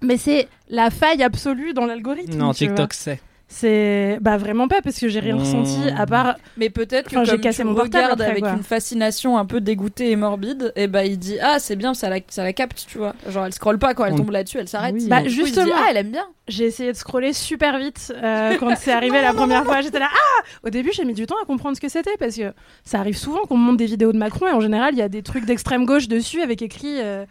[0.00, 2.36] Mais c'est la faille absolue dans l'algorithme.
[2.36, 2.52] non.
[2.52, 3.20] TikTok c'est.
[3.54, 5.40] C'est bah vraiment pas parce que j'ai rien Mmh.
[5.40, 8.52] ressenti à part Mais peut-être que j'ai cassé tu mon portable regardes après, avec quoi.
[8.52, 12.08] une fascination un peu dégoûtée et morbide, et bah il dit ah c'est bien ça
[12.08, 14.68] la ça la capte tu vois genre elle scrolle pas quand elle tombe là-dessus elle
[14.68, 14.94] s'arrête.
[14.98, 15.06] Oui.
[15.08, 15.72] Bah, coup, il dit, justement.
[15.76, 16.26] ah elle aime bien.
[16.48, 19.80] j'ai essayé de scroller super vite euh, quand c'est arrivé la première fois.
[19.82, 22.36] J'étais là ah Au début, j'ai mis du temps à comprendre ce que c'était parce
[22.36, 22.52] que
[22.84, 25.02] ça arrive souvent qu'on me montre des vidéos de Macron et en général, il y
[25.02, 27.24] a des trucs d'extrême gauche dessus avec écrit euh,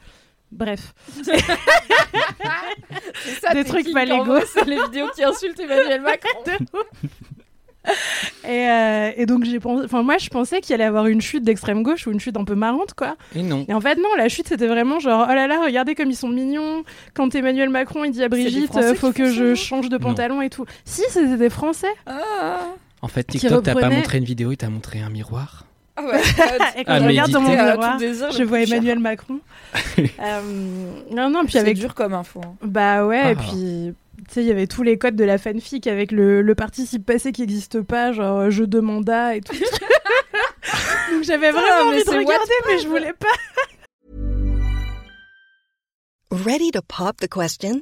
[0.51, 1.39] Bref, C'est
[3.39, 4.39] ça, Des trucs pas légaux.
[4.53, 6.39] C'est les vidéos qui insultent Emmanuel Macron.
[8.47, 11.43] et, euh, et donc j'ai pensé, enfin moi je pensais qu'il allait avoir une chute
[11.43, 13.15] d'extrême gauche ou une chute un peu marrante quoi.
[13.35, 13.65] Et non.
[13.67, 16.15] Et en fait non, la chute c'était vraiment genre oh là là regardez comme ils
[16.15, 16.83] sont mignons.
[17.15, 20.49] Quand Emmanuel Macron il dit à Brigitte euh, faut que je change de pantalon et
[20.49, 20.65] tout.
[20.85, 21.91] Si c'était des Français.
[22.05, 22.67] Ah,
[23.01, 25.65] En fait, TikTok t'a pas reprenait- montré une vidéo, il t'a montré un miroir.
[26.01, 26.21] Ah ouais.
[26.77, 28.73] Et quand Ah, je regarde dans mon à miroir, désir, je vois cher.
[28.73, 29.39] Emmanuel Macron.
[29.97, 30.41] Euh,
[31.11, 32.41] non non puis C'est avec dur comme info.
[32.43, 32.55] hein.
[32.63, 33.31] Bah ouais, Ah.
[33.31, 33.93] et puis
[34.27, 37.05] Tu sais, il y avait tous les codes de la fanfic avec le, le participe
[37.05, 39.53] passé qui n'existe pas, genre euh, jeu de mandat et tout.
[41.11, 43.27] Donc j'avais vraiment envie de regarder, mais je voulais pas.
[46.31, 47.81] Ready to pop the question?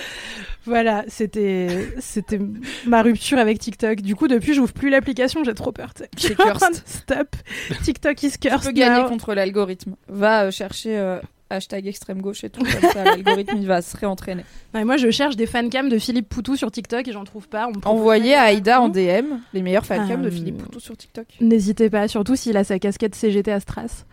[0.66, 2.40] Voilà, c'était c'était
[2.86, 4.00] ma rupture avec TikTok.
[4.00, 5.92] Du coup, depuis, j'ouvre plus l'application, j'ai trop peur.
[5.92, 6.04] tu.
[6.16, 6.82] C'est cursed.
[6.86, 7.36] Stop.
[7.82, 8.64] TikTok is Tu cursed.
[8.68, 9.08] peux gagner now.
[9.10, 9.94] contre l'algorithme.
[10.08, 11.18] Va euh, chercher euh,
[11.50, 14.46] hashtag extrême gauche et tout, comme ça l'algorithme il va se réentraîner.
[14.72, 17.68] Ouais, moi, je cherche des fancams de Philippe Poutou sur TikTok et j'en trouve pas.
[17.68, 19.22] On Envoyez à Aïda en fancams.
[19.26, 21.26] DM les meilleurs fancams de Euh, Philippe Poutou sur TikTok.
[21.42, 24.06] N'hésitez pas, surtout s'il a sa casquette CGT à Stras.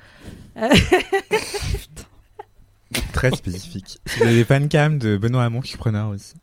[3.14, 4.00] Très spécifique.
[4.06, 6.34] Si vous avez des fancams de Benoît Hamon, suis preneur aussi.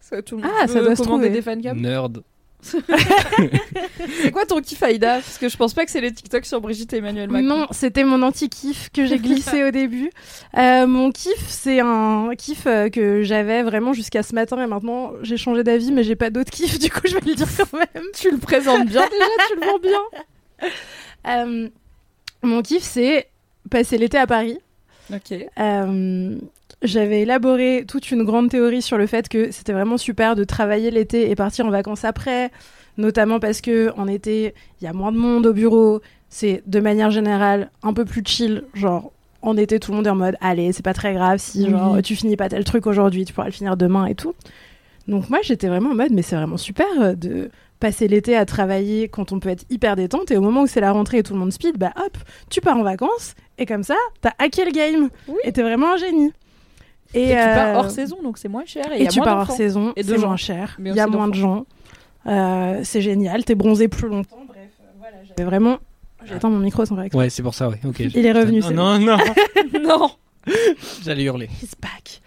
[0.00, 1.30] Ça, tout le monde Ah, ça doit se commander trouver.
[1.30, 1.80] des fancams.
[1.80, 2.22] Nerd.
[2.64, 5.16] C'est quoi ton kiff Aïda?
[5.16, 7.46] Parce que je pense pas que c'est les TikTok sur Brigitte et Emmanuel Macron.
[7.46, 10.10] Non, c'était mon anti-kiff que j'ai glissé au début.
[10.56, 15.12] Euh, mon kiff, c'est un kiff euh, que j'avais vraiment jusqu'à ce matin et maintenant
[15.22, 17.76] j'ai changé d'avis, mais j'ai pas d'autre kiff, du coup je vais le dire quand
[17.78, 18.04] même.
[18.14, 20.70] Tu le présentes bien déjà, tu le vends bien.
[21.26, 21.68] Euh,
[22.42, 23.28] mon kiff, c'est
[23.70, 24.58] passer l'été à Paris.
[25.12, 25.34] Ok.
[25.58, 26.36] Euh,
[26.82, 30.90] j'avais élaboré toute une grande théorie sur le fait que c'était vraiment super de travailler
[30.90, 32.50] l'été et partir en vacances après,
[32.98, 36.80] notamment parce que en été, il y a moins de monde au bureau, c'est de
[36.80, 40.36] manière générale un peu plus chill, genre en été tout le monde est en mode
[40.40, 43.46] allez, c'est pas très grave si genre tu finis pas tel truc aujourd'hui, tu pourras
[43.46, 44.34] le finir demain et tout.
[45.06, 47.50] Donc moi, j'étais vraiment en mode mais c'est vraiment super euh, de
[47.84, 50.80] passer l'été à travailler quand on peut être hyper détente et au moment où c'est
[50.80, 52.16] la rentrée et tout le monde speed, bah hop,
[52.48, 55.34] tu pars en vacances et comme ça, t'as hacké le game Oui.
[55.44, 56.32] et t'es vraiment un génie.
[57.12, 58.90] Et, tu pars euh, hors saison, donc c'est moins cher.
[58.90, 60.78] Et, il Et, y a tu moins pars hors saison, Et de c'est moins cher,
[60.82, 61.66] il y a moins de gens,
[62.26, 64.38] Euh, c'est génial, t'es bronzé plus longtemps.
[64.48, 65.76] Bref, euh, voilà, j'avais vraiment.
[66.24, 67.18] J'attends mon micro sans exprès.
[67.24, 67.78] Ouais, c'est pour ça, ouais.
[67.84, 68.00] Ok.
[68.00, 69.18] Il est revenu, Non, c'est non, non.
[69.86, 70.10] non.
[71.02, 71.50] J'allais hurler.
[71.60, 72.22] He's back.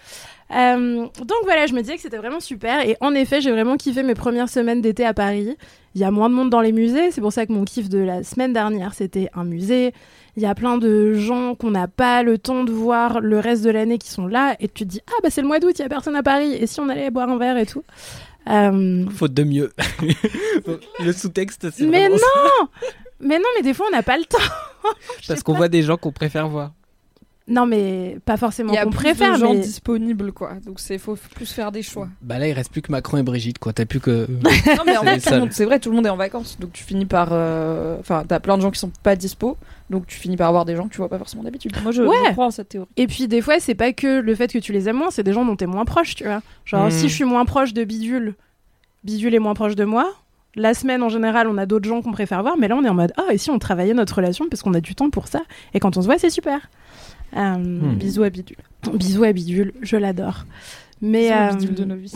[0.51, 2.87] Euh, donc voilà, je me disais que c'était vraiment super.
[2.87, 5.57] Et en effet, j'ai vraiment kiffé mes premières semaines d'été à Paris.
[5.95, 7.11] Il y a moins de monde dans les musées.
[7.11, 9.93] C'est pour ça que mon kiff de la semaine dernière, c'était un musée.
[10.35, 13.63] Il y a plein de gens qu'on n'a pas le temps de voir le reste
[13.63, 14.55] de l'année qui sont là.
[14.59, 16.23] Et tu te dis, ah bah c'est le mois d'août, il y a personne à
[16.23, 16.53] Paris.
[16.53, 17.83] Et si on allait boire un verre et tout
[18.49, 19.73] Euh, Faute de mieux.
[21.03, 22.67] le sous-texte, c'est Mais non ça.
[23.19, 24.37] Mais non, mais des fois, on n'a pas le temps.
[25.27, 26.71] Parce qu'on voit des gens qu'on préfère voir.
[27.49, 29.61] Non, mais pas forcément Il y a qu'on plus préfère, de gens mais...
[29.61, 30.55] disponibles, quoi.
[30.65, 32.09] Donc c'est faut plus faire des choix.
[32.21, 33.71] Bah là, il reste plus que Macron et Brigitte, quoi.
[33.71, 34.27] T'as plus que.
[34.29, 36.73] non mais en tout le monde- c'est vrai, tout le monde est en vacances, donc
[36.73, 39.55] tu finis par, euh, enfin, t'as plein de gens qui sont pas dispo,
[39.89, 41.71] donc tu finis par avoir des gens que tu vois pas forcément d'habitude.
[41.83, 42.17] Moi, je, Ouais.
[42.27, 42.89] je crois en cette théorie.
[42.97, 45.23] Et puis des fois, c'est pas que le fait que tu les aimes moins, c'est
[45.23, 46.41] des gens dont t'es moins proche, tu vois.
[46.65, 46.91] Genre, Mm.
[46.91, 48.35] si je suis moins proche de Bidule,
[49.05, 50.11] Bidule est moins proche de moi.
[50.55, 52.89] La semaine, en général, on a d'autres gens qu'on préfère voir, mais là, on est
[52.89, 55.27] en mode, ah, et si on travaillait notre relation parce qu'on a du temps pour
[55.27, 55.41] ça,
[55.73, 56.69] et quand on se voit, c'est super.
[57.35, 58.57] Euh, Bisous à Bidule.
[58.93, 60.45] Bisous à Bidule, je l'adore.
[61.01, 62.15] Mais euh, Bidule de Novice.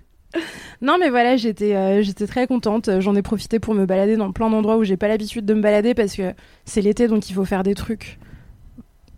[0.82, 2.90] non, mais voilà, j'étais euh, j'étais très contente.
[3.00, 5.62] J'en ai profité pour me balader dans plein d'endroits où j'ai pas l'habitude de me
[5.62, 6.34] balader parce que
[6.64, 8.18] c'est l'été, donc il faut faire des trucs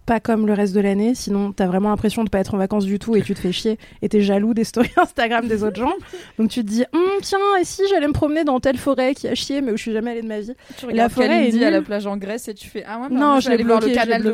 [0.07, 1.15] pas comme le reste de l'année.
[1.15, 3.53] Sinon, t'as vraiment l'impression de pas être en vacances du tout et tu te fais
[3.53, 5.93] chier et t'es jaloux des stories Instagram des autres gens.
[6.39, 9.29] Donc tu te dis, Hum, tiens, et si j'allais me promener dans telle forêt qui
[9.29, 10.53] a chier, mais où je suis jamais allée de ma vie?
[10.79, 11.87] Tu La regardes forêt Kalindi est à la nulle.
[11.87, 13.81] plage en Grèce et tu fais ah ouais, bah, Non, je vais l'ai aller voir
[13.81, 14.31] le bloqué, canal de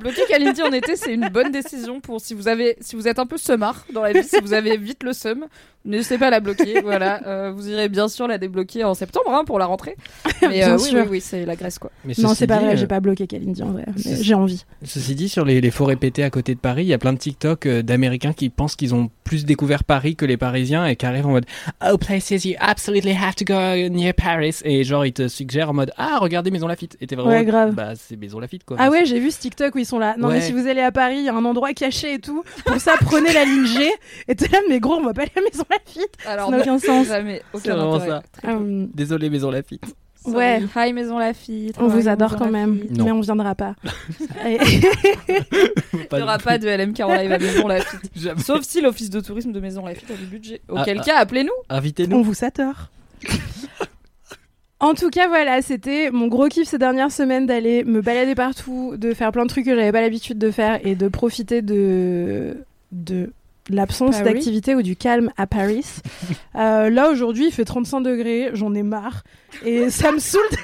[0.00, 0.22] bloqué.
[0.28, 3.26] Kalindi en été, c'est une bonne décision pour si vous avez, si vous êtes un
[3.26, 5.46] peu semard dans la vie, si vous avez vite le seum,
[5.84, 6.80] n'hésitez pas à la bloquer.
[6.82, 9.96] Voilà, Euh, vous irez bien sûr la débloquer en septembre hein, pour la rentrée.
[10.42, 10.98] Mais Bien euh, oui, sûr.
[11.02, 11.90] oui, oui, c'est la Grèce quoi.
[12.04, 13.84] Mais non, c'est pas vrai, euh, j'ai pas bloqué Kalindi en vrai.
[14.20, 14.64] J'ai envie.
[14.84, 17.12] Ceci dit, sur les, les forêts pétées à côté de Paris, il y a plein
[17.12, 20.96] de TikTok euh, d'Américains qui pensent qu'ils ont plus découvert Paris que les Parisiens et
[20.96, 21.46] qui arrivent en mode
[21.86, 23.54] Oh, places you absolutely have to go
[23.90, 24.56] near Paris.
[24.64, 26.96] Et genre, ils te suggèrent en mode Ah, regardez Maison Lafitte.
[27.00, 27.30] Et t'es vraiment.
[27.30, 27.74] Ouais, grave.
[27.74, 28.76] Bah, c'est Maison Lafitte, quoi.
[28.80, 30.14] Ah ouais, j'ai vu ce TikTok où ils sont là.
[30.18, 32.42] Non, mais si vous allez à Paris, il y a un endroit caché et tout.
[32.64, 33.90] Pour ça, prenez la ligne G.
[34.28, 36.14] Et t'es là, mais gros, on va pas aller à Maison Lafitte.
[36.26, 37.06] Alors Ça n'a aucun sens.
[37.06, 38.08] Jamais, C'est aucun intérêt.
[38.08, 38.22] ça.
[38.48, 39.84] Euh, Désolé, Maison Lafitte.
[40.26, 40.62] Ouais.
[40.76, 41.76] Hi Maison Lafitte.
[41.80, 43.74] on vous adore quand même, mais on viendra pas.
[44.46, 48.38] Il n'y aura pas de LMK en live à Maison Lafitte.
[48.44, 50.60] Sauf si l'office de tourisme de Maison Lafitte a du budget.
[50.68, 51.50] Auquel Ah, cas, appelez-nous.
[51.68, 52.16] Invitez-nous.
[52.18, 52.90] on vous s'adore.
[54.78, 58.94] En tout cas, voilà, c'était mon gros kiff ces dernières semaines d'aller me balader partout,
[58.96, 62.56] de faire plein de trucs que j'avais pas l'habitude de faire et de profiter de
[62.92, 63.32] de
[63.68, 65.84] l'absence d'activité ou du calme à Paris.
[66.56, 69.22] Euh, là aujourd'hui il fait 35 degrés, j'en ai marre
[69.64, 70.56] et ça me saoule de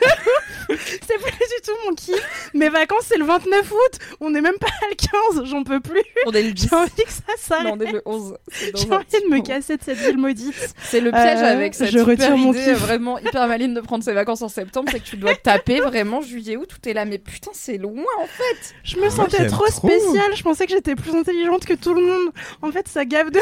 [0.73, 0.77] ouf.
[1.07, 2.51] C'est plus du tout mon kiff.
[2.55, 6.03] Mes vacances c'est le 29 août, on n'est même pas le 15, j'en peux plus.
[6.27, 6.69] On est le 10.
[6.69, 7.83] J'ai envie que ça Non, on s'arrête.
[7.89, 8.37] est le 11.
[8.51, 10.75] C'est dans J'ai envie petit de me casser de cette ville maudite.
[10.83, 12.79] C'est le piège Euh, avec cette je super retire mon idée kiff.
[12.79, 16.21] vraiment hyper maline de prendre ses vacances en septembre, c'est que tu dois taper vraiment
[16.21, 18.75] juillet août, tout est là, mais putain c'est loin en fait.
[18.83, 19.89] Je me sentais j'aime trop trop.
[19.89, 22.33] spéciale, je pensais que j'étais plus intelligente que tout le monde.
[22.63, 23.41] En fait ça gave de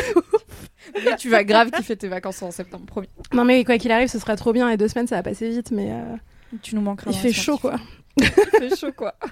[1.05, 3.09] Mais tu vas grave kiffer tes vacances en septembre, promis.
[3.33, 5.49] Non mais quoi qu'il arrive, ce sera trop bien et deux semaines ça va passer
[5.51, 6.17] vite, mais euh,
[6.63, 7.11] Tu nous manqueras.
[7.11, 7.77] il fait chaud quoi.
[8.17, 9.15] Il fait chaud quoi.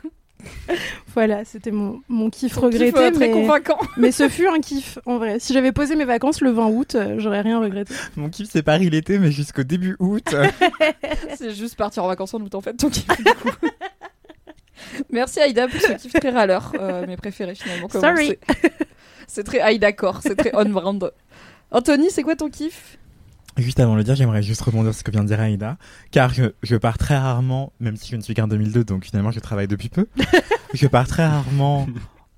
[1.14, 3.78] Voilà, c'était mon, mon kiff Ton regretté, kiff, euh, très mais, convaincant.
[3.96, 5.38] mais ce fut un kiff en vrai.
[5.38, 7.94] Si j'avais posé mes vacances le 20 août, euh, j'aurais rien regretté.
[8.16, 10.34] Mon kiff, c'est Paris l'été, mais jusqu'au début août.
[11.36, 13.50] C'est juste partir en vacances en août en fait, ton kiff du coup.
[15.10, 17.88] Merci Aïda pour ce kiff très râleur, euh, mes préférés finalement.
[17.88, 18.38] Sorry.
[19.32, 19.44] C'est.
[19.44, 21.10] Très Aïda core, c'est très on brand.
[21.70, 22.98] Anthony, c'est quoi ton kiff?
[23.58, 25.76] Juste avant de le dire, j'aimerais juste rebondir sur ce que vient de dire Aïda,
[26.10, 29.30] car je, je pars très rarement, même si je ne suis qu'en 2002, donc finalement
[29.30, 30.06] je travaille depuis peu,
[30.74, 31.86] je pars très rarement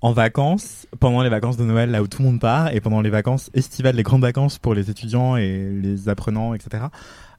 [0.01, 2.99] en vacances, pendant les vacances de Noël, là où tout le monde part, et pendant
[2.99, 6.83] les vacances estivales, les grandes vacances pour les étudiants et les apprenants, etc.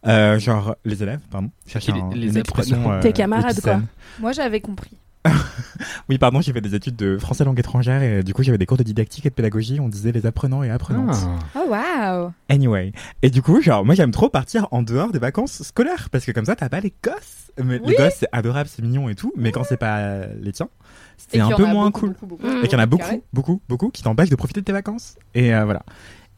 [0.06, 1.50] Euh, genre, les élèves, pardon.
[1.66, 2.96] Je cherchais Les- un- les une expression, apprenants.
[2.96, 3.80] euh, Tes camarades, quoi.
[4.20, 4.96] Moi j'avais compris.
[6.08, 8.66] Oui, pardon, j'ai fait des études de français langue étrangère, et du coup j'avais des
[8.66, 11.16] cours de didactique et de pédagogie, on disait les apprenants et apprenantes.
[11.54, 11.60] Ah.
[11.60, 12.92] Oh waouh Anyway.
[13.22, 16.32] Et du coup, genre, moi, j'aime trop partir en dehors des vacances scolaires parce que
[16.32, 17.50] comme ça, t'as pas les gosses.
[17.62, 17.90] Mais Oui.
[17.90, 19.32] Les gosses, c'est adorable, c'est mignon et tout.
[19.36, 20.68] Mais quand c'est pas les tiens,
[21.16, 22.08] c'est un peu moins beaucoup, cool.
[22.10, 22.58] beaucoup, beaucoup.
[22.58, 25.16] Et qu'il y en a beaucoup, beaucoup, beaucoup qui t'empêchent de profiter de tes vacances.
[25.34, 25.82] Et euh, voilà.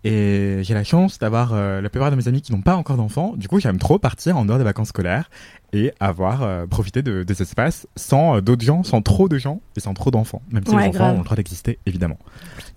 [0.04, 2.96] Et j'ai la chance d'avoir euh, la plupart de mes amis qui n'ont pas encore
[2.96, 3.34] d'enfants.
[3.36, 5.28] Du coup, j'aime trop partir en dehors des vacances scolaires
[5.72, 9.60] et avoir euh, profité de, des espaces sans euh, d'autres gens, sans trop de gens
[9.76, 10.40] et sans trop d'enfants.
[10.50, 11.14] Même si Ouais, les enfants grave.
[11.16, 12.18] ont le droit d'exister, évidemment.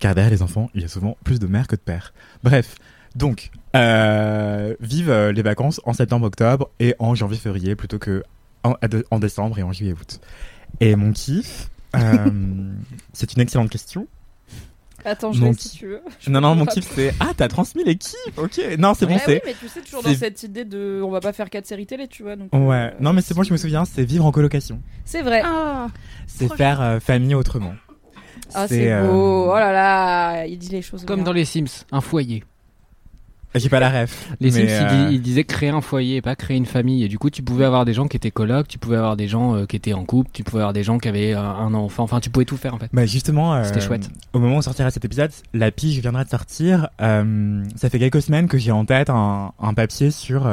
[0.00, 2.12] Car derrière les enfants, il y a souvent plus de mères que de pères.
[2.42, 2.74] Bref.
[3.14, 8.22] Donc, vive les vacances en septembre-octobre et en janvier-février plutôt que
[8.64, 8.74] en,
[9.10, 10.18] en décembre et en juillet-août.
[10.80, 11.68] Et mon kiff,
[13.12, 14.06] c'est une excellente question.
[15.04, 16.00] Attends, je Mon vais si tu veux.
[16.28, 19.22] Non, non, mon kiff c'est Ah, t'as transmis les kiffs Ok, non, c'est bon, Ouais,
[19.24, 19.34] c'est.
[19.34, 21.00] oui, mais tu sais, toujours dans cette idée de.
[21.04, 22.36] On va pas faire quatre séries télé, tu vois.
[22.36, 24.80] Donc, Ouais, euh, non, mais c'est bon, je me souviens, c'est vivre en colocation.
[25.04, 25.42] C'est vrai.
[25.44, 25.88] Ah,
[26.26, 27.74] C'est faire euh, famille autrement.
[28.54, 29.50] Ah, c'est euh, beau.
[29.50, 31.04] Oh là là, il dit les choses.
[31.04, 31.24] Comme bien.
[31.24, 32.44] dans les Sims, un foyer.
[33.54, 34.28] J'ai pas la ref.
[34.40, 37.04] Les Sims, ils, euh, ils disaient créer un foyer, et pas créer une famille.
[37.04, 39.28] Et du coup, tu pouvais avoir des gens qui étaient colocs, tu pouvais avoir des
[39.28, 41.74] gens euh, qui étaient en couple, tu pouvais avoir des gens qui avaient euh, un
[41.74, 42.04] enfant.
[42.04, 42.88] Enfin, tu pouvais tout faire en fait.
[42.92, 44.08] Bah justement, euh, C'était chouette.
[44.32, 46.88] Au moment où sortira cet épisode, la pige viendra de sortir.
[47.00, 50.48] Euh, ça fait quelques semaines que j'ai en tête un, un papier sur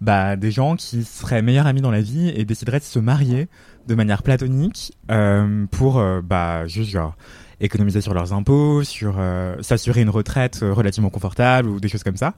[0.00, 3.48] bah, des gens qui seraient meilleurs amis dans la vie et décideraient de se marier
[3.88, 7.16] de manière platonique euh, pour bah juste genre
[7.60, 12.02] économiser sur leurs impôts, sur euh, s'assurer une retraite euh, relativement confortable ou des choses
[12.04, 12.34] comme ça,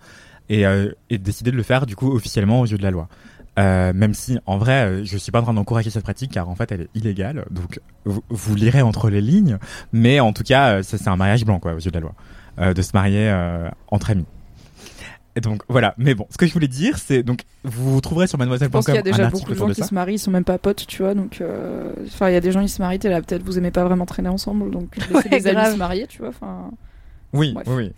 [0.49, 3.09] et, euh, et décider de le faire du coup officiellement aux yeux de la loi.
[3.59, 6.55] Euh, même si en vrai je suis pas en train d'encourager cette pratique car en
[6.55, 9.59] fait elle est illégale donc vous, vous lirez entre les lignes
[9.93, 12.81] mais en tout cas c'est un mariage blanc quoi aux yeux de la loi de
[12.81, 13.29] se marier
[13.91, 14.25] entre amis
[15.37, 18.37] et donc voilà mais bon ce que je voulais dire c'est donc vous trouverez sur
[18.37, 20.15] Je mademoiselle.com pense qu'il y a déjà beaucoup de gens de qui ça se marient,
[20.15, 21.13] ils sont même pas potes, tu vois.
[21.15, 23.59] Donc, euh, enfin, il y a des gens, ils se marient, t'es là, peut-être vous
[23.59, 25.73] aimez pas vraiment traîner ensemble, donc laissez Ouais, des amis grave.
[25.75, 26.29] se marier, tu vois.
[26.31, 26.71] Enfin,
[27.33, 27.67] oui Bref.
[27.69, 27.93] oui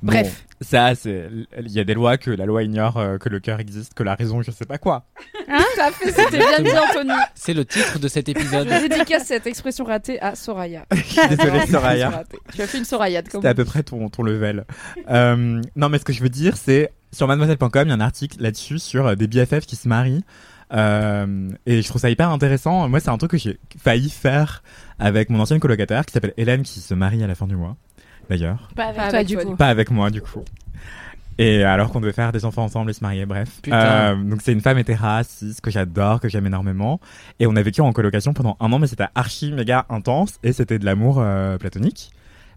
[0.00, 0.44] Bon, Bref.
[0.60, 1.28] ça c'est
[1.58, 4.04] il y a des lois que la loi ignore euh, que le cœur existe que
[4.04, 5.06] la raison je sais pas quoi
[5.48, 7.12] tout à fait, c'était bien dit, Anthony.
[7.34, 8.68] C'est le titre de cet épisode.
[8.68, 10.84] Je dédicace cette expression ratée à Soraya.
[10.90, 12.24] désolé Alors, Soraya.
[12.54, 14.66] Tu as fait une Sorayade comme C'était à peu près ton, ton level.
[15.08, 18.00] Euh, non, mais ce que je veux dire, c'est sur mademoiselle.com, il y a un
[18.00, 20.24] article là-dessus sur euh, des BFF qui se marient.
[20.74, 22.88] Euh, et je trouve ça hyper intéressant.
[22.88, 24.62] Moi, c'est un truc que j'ai failli faire
[24.98, 27.76] avec mon ancienne colocataire qui s'appelle Hélène qui se marie à la fin du mois,
[28.28, 28.68] d'ailleurs.
[28.76, 29.56] pas avec Pas toi avec du toi, coup.
[29.56, 30.42] Pas avec moi, du coup.
[31.40, 33.60] Et alors qu'on devait faire des enfants ensemble et se marier, bref.
[33.62, 33.76] Putain.
[33.76, 37.00] Euh, donc c'est une femme hétéra, cis, que j'adore, que j'aime énormément.
[37.38, 40.52] Et on a vécu en colocation pendant un an, mais c'était archi méga intense et
[40.52, 42.10] c'était de l'amour euh, platonique.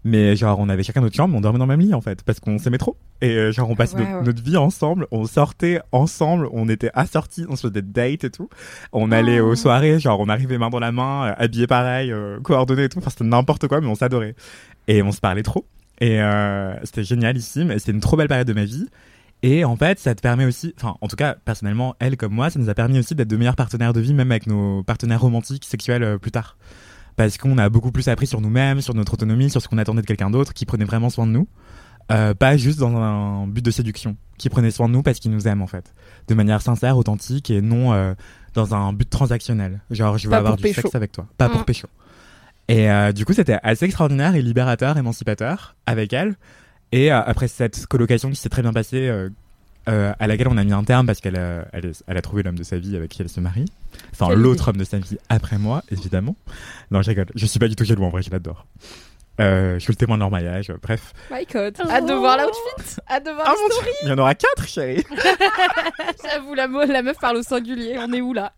[0.04, 2.00] Mais genre on avait chacun notre chambre, mais on dormait dans le même lit en
[2.00, 2.96] fait, parce qu'on s'aimait trop.
[3.20, 4.24] Et euh, genre on passait Ouais, notre, ouais.
[4.24, 8.30] notre vie ensemble, on sortait ensemble, on était assortis, on se faisait des dates et
[8.30, 8.48] tout.
[8.92, 12.40] On allait aux soirées, genre on arrivait main dans la main, euh, habillés pareil, euh,
[12.40, 12.98] coordonnés et tout.
[12.98, 14.34] Enfin c'était n'importe quoi, mais on s'adorait.
[14.88, 15.66] Et on se parlait trop.
[16.00, 17.78] Et euh, c'était génialissime.
[17.78, 18.86] C'était une trop belle période de ma vie.
[19.44, 22.48] Et en fait, ça te permet aussi, enfin, en tout cas, personnellement, elle comme moi,
[22.50, 25.20] ça nous a permis aussi d'être de meilleurs partenaires de vie, même avec nos partenaires
[25.20, 26.56] romantiques, sexuels euh, plus tard.
[27.16, 30.02] Parce qu'on a beaucoup plus appris sur nous-mêmes, sur notre autonomie, sur ce qu'on attendait
[30.02, 31.48] de quelqu'un d'autre, qui prenait vraiment soin de nous.
[32.10, 35.30] Euh, pas juste dans un but de séduction, qui prenait soin de nous parce qu'il
[35.30, 35.94] nous aime en fait,
[36.28, 38.14] de manière sincère, authentique et non euh,
[38.54, 39.80] dans un but transactionnel.
[39.90, 40.82] Genre, je veux Pas avoir du pécho.
[40.82, 41.88] sexe avec toi, pas pour pécho.
[42.68, 46.36] Et euh, du coup, c'était assez extraordinaire et libérateur, émancipateur avec elle.
[46.92, 49.08] Et euh, après cette colocation qui s'est très bien passée,
[49.88, 52.58] euh, à laquelle on a mis un terme parce qu'elle a, elle, a trouvé l'homme
[52.58, 53.64] de sa vie avec qui elle se marie.
[54.12, 56.36] Enfin, l'autre homme de sa vie après moi, évidemment.
[56.90, 57.26] Non, je rigole.
[57.34, 58.66] Je suis pas du tout jaloux en vrai, je l'adore.
[59.42, 60.72] Euh, je suis le témoin de leur mariage.
[60.82, 61.12] Bref.
[61.30, 61.76] My God.
[61.90, 62.96] Hâte de voir l'outfit.
[63.10, 63.90] Hâte de voir Ah, la mon story.
[64.04, 65.04] Il y en aura quatre, chérie.
[66.24, 67.96] J'avoue, la, la meuf parle au singulier.
[67.98, 68.52] On est où là?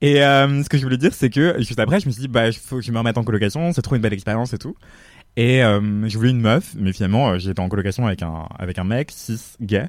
[0.00, 2.28] Et euh, ce que je voulais dire, c'est que juste après, je me suis dit,
[2.28, 3.72] bah, il faut que je me remette en colocation.
[3.72, 4.74] C'est trop une belle expérience et tout.
[5.36, 8.78] Et euh, je voulais une meuf, mais finalement, euh, j'étais en colocation avec un avec
[8.78, 9.86] un mec cis gay.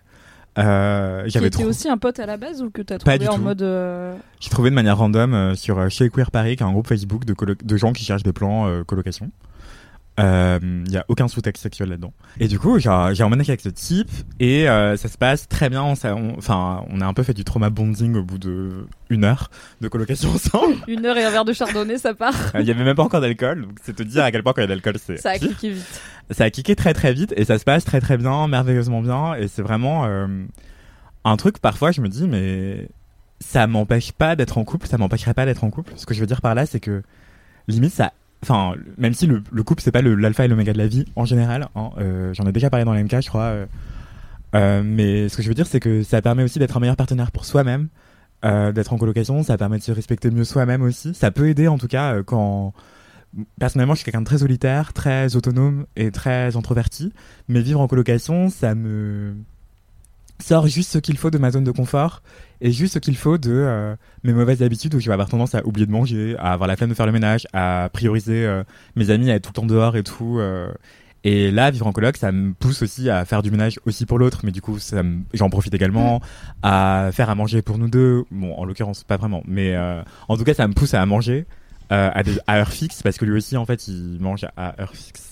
[0.57, 1.63] Euh, J'avais trop.
[1.63, 3.41] aussi un pote à la base ou que t'as Pas trouvé du en tout.
[3.41, 3.61] mode.
[3.61, 6.71] euh, J'ai trouvé de manière random euh, sur euh, chez Queer Paris, qui est un
[6.71, 9.31] groupe Facebook de, colo- de gens qui cherchent des plans euh, colocation.
[10.19, 12.13] Il y a aucun sous-texte sexuel là-dedans.
[12.39, 14.09] Et du coup, j'ai emmené avec ce type
[14.39, 15.83] et euh, ça se passe très bien.
[15.83, 15.93] On-
[16.37, 19.49] Enfin, on a un peu fait du trauma bonding au bout de une heure
[19.81, 20.75] de colocation ensemble.
[20.87, 22.33] Une heure et un verre de chardonnay, ça part.
[22.59, 24.61] Il y avait même pas encore d'alcool, donc c'est te dire à quel point quand
[24.61, 26.01] il y a de l'alcool, c'est Ça a cliqué vite.
[26.31, 29.33] ça a kické très très vite et ça se passe très très bien, merveilleusement bien
[29.35, 30.27] et c'est vraiment euh,
[31.25, 32.87] un truc parfois je me dis mais
[33.39, 35.93] ça m'empêche pas d'être en couple, ça m'empêcherait pas d'être en couple.
[35.95, 37.01] Ce que je veux dire par là c'est que
[37.67, 38.13] limite ça
[38.43, 41.25] enfin même si le, le couple c'est pas l'alpha et l'oméga de la vie en
[41.25, 43.65] général, hein, euh, j'en ai déjà parlé dans les MK je crois euh,
[44.55, 46.95] euh, mais ce que je veux dire c'est que ça permet aussi d'être un meilleur
[46.95, 47.87] partenaire pour soi-même.
[48.43, 51.13] d'être en colocation, ça permet de se respecter mieux soi-même aussi.
[51.13, 52.73] Ça peut aider en tout cas quand
[53.59, 57.13] personnellement, je suis quelqu'un de très solitaire, très autonome et très introverti.
[57.47, 59.35] Mais vivre en colocation, ça me
[60.41, 62.21] sort juste ce qu'il faut de ma zone de confort
[62.61, 65.53] et juste ce qu'il faut de euh, mes mauvaises habitudes où je vais avoir tendance
[65.55, 68.63] à oublier de manger, à avoir la flemme de faire le ménage, à prioriser euh,
[68.95, 70.37] mes amis, à être tout le temps dehors et tout.
[70.39, 70.71] euh.
[71.25, 74.17] Et là, vivre en coloc, ça me pousse aussi à faire du ménage aussi pour
[74.19, 76.21] l'autre, mais du coup, ça me- j'en profite également
[76.63, 78.23] à faire à manger pour nous deux.
[78.31, 81.45] Bon, en l'occurrence, pas vraiment, mais euh, en tout cas, ça me pousse à manger
[81.91, 84.81] euh, à, des, à heure fixe parce que lui aussi, en fait, il mange à
[84.81, 85.28] heure fixe.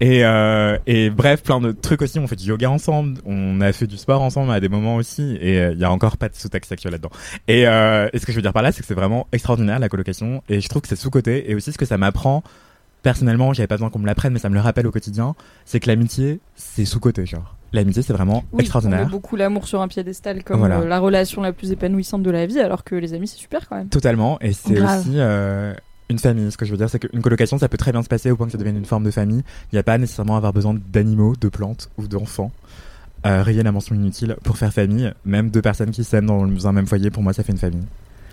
[0.00, 2.18] Et, euh, et bref, plein de trucs aussi.
[2.18, 5.36] On fait du yoga ensemble, on a fait du sport ensemble à des moments aussi,
[5.40, 7.10] et euh, il y a encore pas de sous-texte sexuel là-dedans.
[7.48, 9.78] Et, euh, et ce que je veux dire par là, c'est que c'est vraiment extraordinaire
[9.78, 12.42] la colocation, et je trouve que c'est sous-côté, et aussi ce que ça m'apprend.
[13.02, 15.34] Personnellement, j'avais pas besoin qu'on me l'apprenne, mais ça me le rappelle au quotidien,
[15.66, 17.54] c'est que l'amitié, c'est sous-côté, genre.
[17.74, 19.06] L'amitié, c'est vraiment Oui, on met extraordinaire.
[19.08, 20.78] beaucoup l'amour sur un piédestal comme Voilà.
[20.78, 23.68] euh, la relation la plus épanouissante de la vie, alors que les amis, c'est super
[23.68, 23.88] quand même.
[23.88, 25.74] Totalement, et c'est aussi euh,
[26.14, 26.50] une famille.
[26.50, 28.36] Ce que je veux dire, c'est qu'une colocation, ça peut très bien se passer au
[28.36, 29.42] point que ça devienne une forme de famille.
[29.72, 32.50] Il n'y a pas nécessairement à avoir besoin d'animaux, de plantes ou d'enfants.
[33.26, 35.12] Euh, rayer la mention inutile pour faire famille.
[35.24, 37.84] Même deux personnes qui s'aiment dans un même foyer, pour moi, ça fait une famille.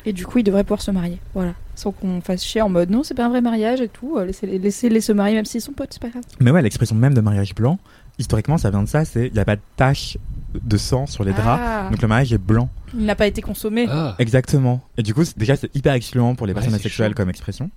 [0.06, 1.20] Et du coup, ils devraient pouvoir se marier.
[1.34, 1.54] Voilà.
[1.76, 4.18] Sans qu'on fasse chier en mode non, c'est pas un vrai mariage et tout.
[4.18, 6.24] euh, Laissez-les se marier même s'ils sont potes, c'est pas grave.
[6.40, 7.78] Mais ouais, l'expression même de mariage blanc,
[8.18, 9.06] historiquement, ça vient de ça.
[9.06, 10.18] C'est il n'y a pas de tache
[10.62, 12.70] de sang sur les draps, Ah, donc le mariage est blanc.
[12.94, 13.88] il n'a pas été consommé.
[13.90, 14.16] Ah.
[14.20, 14.82] Exactement.
[14.98, 17.16] Et du coup, déjà, c'est hyper excluant pour les Ouais, personnes asexuelles chaud.
[17.16, 17.70] comme expression.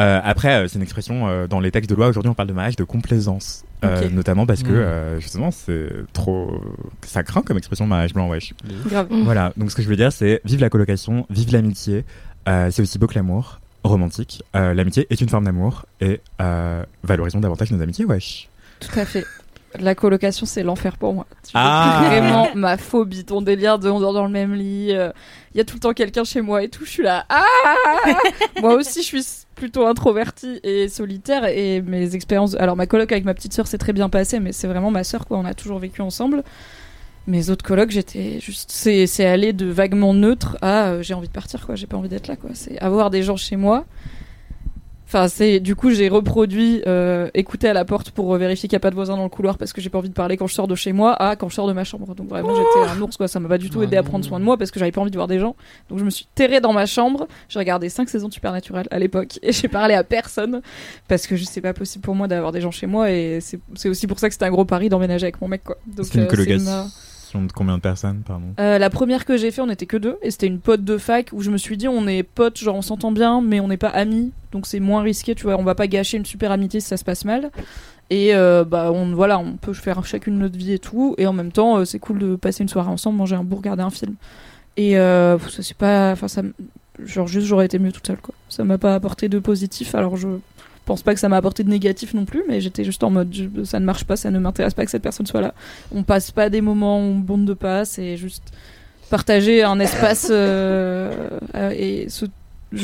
[0.00, 2.06] Euh, après, euh, c'est une expression euh, dans les textes de loi.
[2.06, 4.74] Aujourd'hui, on parle de mariage de complaisance, Euh, notamment parce que Mm.
[4.76, 6.60] euh, justement, c'est trop,
[7.06, 8.54] ça craint comme expression mariage blanc, wesh.
[8.86, 9.08] Grave.
[9.10, 9.22] Mm.
[9.24, 9.52] Voilà.
[9.56, 12.04] Donc, ce que je veux dire, c'est vive la colocation, vive l'amitié.
[12.48, 14.42] Euh, c'est aussi beau que l'amour romantique.
[14.56, 18.48] Euh, l'amitié est une forme d'amour et euh, valorisons davantage nos amitiés, wesh.
[18.80, 19.24] Tout à fait.
[19.78, 21.26] La colocation, c'est l'enfer pour moi.
[21.42, 22.02] C'est Ah.
[22.06, 24.88] Vraiment ma phobie, ton délire de on dort dans le même lit.
[24.92, 25.10] euh,
[25.54, 26.84] Il y a tout le temps quelqu'un chez moi et tout.
[26.84, 27.26] Je suis là.
[27.28, 27.44] Ah
[28.60, 31.44] moi aussi, je suis plutôt introvertie et solitaire.
[31.46, 32.54] Et mes expériences.
[32.56, 35.04] Alors, ma coloc avec ma petite sœur s'est très bien passée, mais c'est vraiment ma
[35.04, 35.38] sœur, quoi.
[35.38, 36.42] On a toujours vécu ensemble.
[37.26, 38.70] Mes autres colocs, j'étais juste.
[38.72, 41.74] C'est c'est aller de vaguement neutre à euh, j'ai envie de partir, quoi.
[41.74, 42.50] J'ai pas envie d'être là, quoi.
[42.54, 43.84] C'est avoir des gens chez moi.
[45.08, 48.76] Enfin, c'est du coup j'ai reproduit euh, écouter à la porte pour euh, vérifier qu'il
[48.76, 50.36] n'y a pas de voisins dans le couloir parce que j'ai pas envie de parler
[50.36, 52.14] quand je sors de chez moi à quand je sors de ma chambre.
[52.14, 54.22] Donc vraiment j'étais un ours quoi, ça m'a pas du tout Oh aidé à prendre
[54.22, 55.56] soin de moi parce que j'avais pas envie de voir des gens.
[55.88, 58.98] Donc je me suis terrée dans ma chambre, j'ai regardé 5 saisons de Supernatural à
[58.98, 60.60] l'époque et j'ai parlé à personne
[61.08, 63.60] parce que je sais pas possible pour moi d'avoir des gens chez moi et c'est
[63.76, 65.78] c'est aussi pour ça que c'était un gros pari d'emménager avec mon mec quoi.
[65.86, 66.84] Donc C'est une euh,
[67.54, 68.22] combien de personnes,
[68.58, 70.98] euh, la première que j'ai fait, on était que deux, et c'était une pote de
[70.98, 73.68] fac où je me suis dit, on est potes, genre on s'entend bien, mais on
[73.68, 76.52] n'est pas amis, donc c'est moins risqué, tu vois, on va pas gâcher une super
[76.52, 77.50] amitié si ça se passe mal.
[78.10, 81.32] Et euh, bah on voilà, on peut faire chacune notre vie et tout, et en
[81.34, 83.90] même temps, euh, c'est cool de passer une soirée ensemble, manger un bout, regarder un
[83.90, 84.14] film.
[84.76, 86.42] Et ça c'est pas, enfin ça,
[87.04, 88.34] genre juste j'aurais été mieux toute seule quoi.
[88.48, 90.28] Ça m'a pas apporté de positif, alors je
[90.88, 93.32] pense pas que ça m'a apporté de négatif non plus, mais j'étais juste en mode
[93.32, 95.54] je- ça ne marche pas, ça ne m'intéresse pas que cette personne soit là.
[95.94, 98.42] On passe pas des moments on bande de pas, c'est juste
[99.10, 102.08] partager un espace euh, euh, et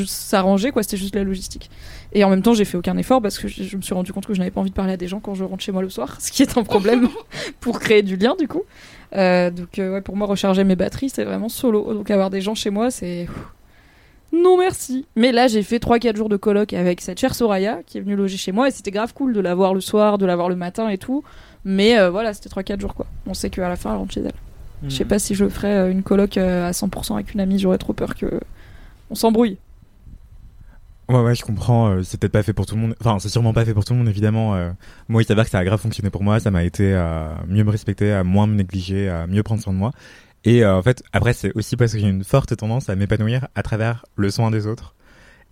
[0.06, 1.70] s'arranger quoi c'était juste la logistique.
[2.12, 4.12] Et en même temps j'ai fait aucun effort parce que je, je me suis rendu
[4.12, 5.72] compte que je n'avais pas envie de parler à des gens quand je rentre chez
[5.72, 7.08] moi le soir ce qui est un problème
[7.60, 8.62] pour créer du lien du coup.
[9.16, 11.92] Euh, donc ouais pour moi recharger mes batteries c'est vraiment solo.
[11.94, 13.26] Donc avoir des gens chez moi c'est
[14.42, 15.06] non merci.
[15.16, 18.16] Mais là, j'ai fait 3-4 jours de coloc avec cette chère Soraya qui est venue
[18.16, 20.48] loger chez moi et c'était grave cool de la voir le soir, de la voir
[20.48, 21.22] le matin et tout.
[21.64, 23.06] Mais euh, voilà, c'était 3-4 jours quoi.
[23.26, 24.32] On sait qu'à la fin, elle rentre chez elle.
[24.88, 24.90] Je Hmm.
[24.90, 27.78] sais pas si je ferais euh, une coloc euh, à 100% avec une amie, j'aurais
[27.78, 28.40] trop peur que
[29.10, 29.58] on s'embrouille.
[31.10, 31.88] Ouais, ouais, je comprends.
[31.90, 32.94] euh, c'est peut-être pas fait pour tout le monde.
[33.00, 34.54] Enfin, c'est sûrement pas fait pour tout le monde, évidemment.
[34.54, 34.70] euh.
[35.08, 36.40] moi, il s'avère que ça a grave fonctionné pour moi.
[36.40, 39.74] Ça m'a été à mieux me respecter, à moins me négliger, à mieux prendre soin
[39.74, 39.92] de moi.
[40.44, 43.48] Et euh, en fait, après, c'est aussi parce que j'ai une forte tendance à m'épanouir
[43.54, 44.94] à travers le soin des autres.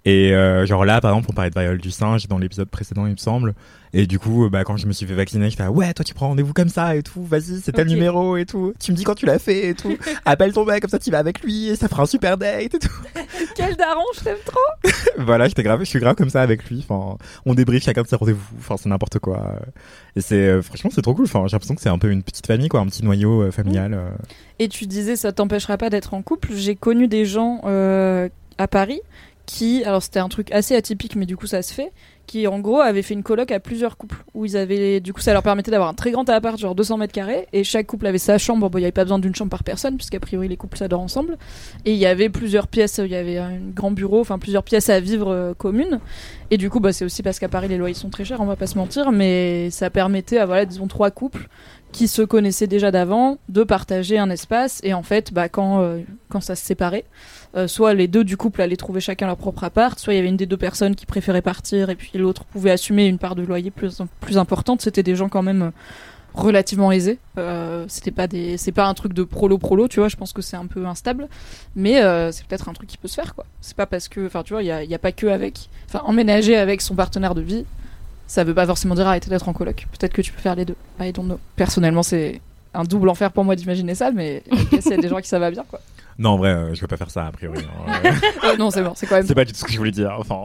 [0.05, 3.07] Et euh, genre là, par exemple, on parlait de variole du singe dans l'épisode précédent,
[3.07, 3.55] il me semble.
[3.94, 6.14] Et du coup, bah, quand je me suis fait vacciner, j'étais ah, ouais, toi tu
[6.14, 7.22] prends rendez-vous comme ça et tout.
[7.22, 8.72] Vas-y, c'est tel numéro et tout.
[8.80, 9.96] Tu me dis quand tu l'as fait et tout.
[10.24, 12.62] Appelle ton mec comme ça, tu vas avec lui et ça fera un super date
[12.62, 12.88] et tout.
[13.55, 14.90] Quel daron, je t'aime trop.
[15.18, 16.84] voilà, j'étais grave, je suis grave comme ça avec lui.
[16.88, 18.57] Enfin, on débriefe chacun de ses rendez-vous.
[18.59, 19.57] Enfin, c'est n'importe quoi.
[20.16, 21.26] Et c'est euh, franchement, c'est trop cool.
[21.26, 23.50] Enfin, j'ai l'impression que c'est un peu une petite famille, quoi, un petit noyau euh,
[23.50, 23.92] familial.
[23.92, 24.09] euh.
[24.59, 26.48] Et tu disais, ça t'empêchera pas d'être en couple.
[26.55, 29.00] J'ai connu des gens euh, à Paris
[29.47, 31.93] qui, alors c'était un truc assez atypique, mais du coup ça se fait,
[32.33, 35.20] qui en gros avaient fait une coloc à plusieurs couples où ils avaient, du coup
[35.20, 38.07] ça leur permettait d'avoir un très grand appart, genre 200 mètres carrés, et chaque couple
[38.07, 38.70] avait sa chambre.
[38.70, 41.03] Bon, il y avait pas besoin d'une chambre par personne, puisqu'a priori les couples s'adorent
[41.03, 41.37] ensemble.
[41.85, 44.89] Et il y avait plusieurs pièces, il y avait un grand bureau, enfin plusieurs pièces
[44.89, 46.01] à vivre euh, communes.
[46.51, 48.47] Et du coup, bah, c'est aussi parce qu'à Paris les loyers sont très chers, on
[48.47, 51.49] va pas se mentir, mais ça permettait à voilà, disons trois couples
[51.93, 54.80] qui se connaissaient déjà d'avant, de partager un espace.
[54.83, 57.05] Et en fait, bah, quand, euh, quand ça se séparait,
[57.55, 60.18] euh, soit les deux du couple allaient trouver chacun leur propre appart, soit il y
[60.18, 63.35] avait une des deux personnes qui préférait partir et puis l'autre pouvait assumer une part
[63.35, 64.81] de loyer plus, plus importante.
[64.81, 65.70] C'était des gens quand même euh,
[66.35, 67.18] relativement aisés.
[67.39, 70.09] Euh, c'était pas des, c'est pas un truc de prolo prolo, tu vois.
[70.09, 71.29] Je pense que c'est un peu instable,
[71.77, 73.45] mais euh, c'est peut-être un truc qui peut se faire, quoi.
[73.61, 75.27] C'est pas parce que, enfin, tu vois, il y a, il y a pas que
[75.27, 77.64] avec, enfin, emménager avec son partenaire de vie,
[78.27, 79.87] ça veut pas forcément dire arrêter d'être en coloc.
[79.99, 80.77] Peut-être que tu peux faire les deux.
[81.01, 81.39] I don't know.
[81.57, 82.41] Personnellement, c'est
[82.73, 84.43] un double enfer pour moi d'imaginer ça, mais
[84.73, 85.81] il y a des gens qui ça va bien, quoi.
[86.18, 87.59] Non, en vrai, euh, je vais pas faire ça a priori.
[87.62, 87.93] hein.
[88.05, 88.11] Euh,
[88.45, 89.27] Euh, non, c'est bon, c'est quand même.
[89.27, 90.14] c'est pas du tout ce que je voulais dire.
[90.18, 90.45] Enfin,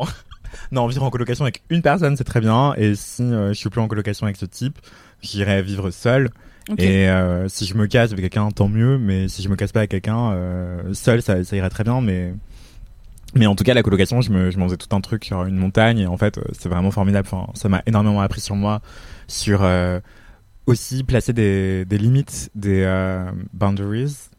[0.72, 2.74] non, vivre en colocation avec une personne, c'est très bien.
[2.78, 4.80] Et si euh, je suis plus en colocation avec ce type,
[5.22, 6.30] j'irai vivre seul.
[6.78, 8.98] Et euh, si je me casse avec quelqu'un, tant mieux.
[8.98, 12.02] Mais si je me casse pas avec quelqu'un, euh, seul, ça, ça irait très bien.
[12.02, 12.34] Mais
[13.36, 15.46] mais en tout cas, la colocation, je me, je m'en faisais tout un truc sur
[15.46, 16.00] une montagne.
[16.00, 17.28] Et en fait, euh, c'est vraiment formidable.
[17.32, 18.82] Enfin, ça m'a énormément appris sur moi,
[19.28, 19.66] sur
[20.66, 22.86] aussi placer des, des limites, des
[23.54, 24.30] boundaries.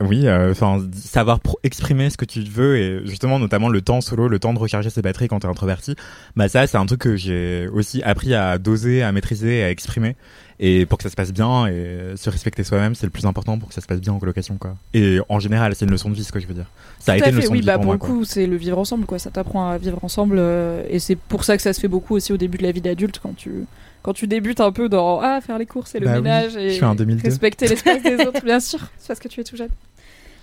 [0.00, 4.28] Oui, euh, enfin, savoir exprimer ce que tu veux et justement, notamment le temps solo,
[4.28, 5.96] le temps de recharger ses batteries quand t'es introverti.
[6.36, 10.14] Bah ça, c'est un truc que j'ai aussi appris à doser, à maîtriser, à exprimer.
[10.60, 13.58] Et pour que ça se passe bien et se respecter soi-même, c'est le plus important
[13.58, 14.76] pour que ça se passe bien en colocation, quoi.
[14.94, 16.66] Et en général, c'est une leçon de vie, ce que je veux dire.
[16.98, 18.24] Ça a Tout été à une fait, leçon oui, de vie bah pour le coup,
[18.24, 19.18] c'est le vivre ensemble, quoi.
[19.18, 22.14] Ça t'apprend à vivre ensemble, euh, et c'est pour ça que ça se fait beaucoup
[22.14, 23.66] aussi au début de la vie d'adulte, quand tu
[24.08, 26.70] quand tu débutes un peu dans ah faire les courses et le Bah ménage et
[26.70, 27.28] suis en 2002.
[27.28, 29.68] respecter l'espace des autres, bien sûr, c'est parce que tu es tout jeune.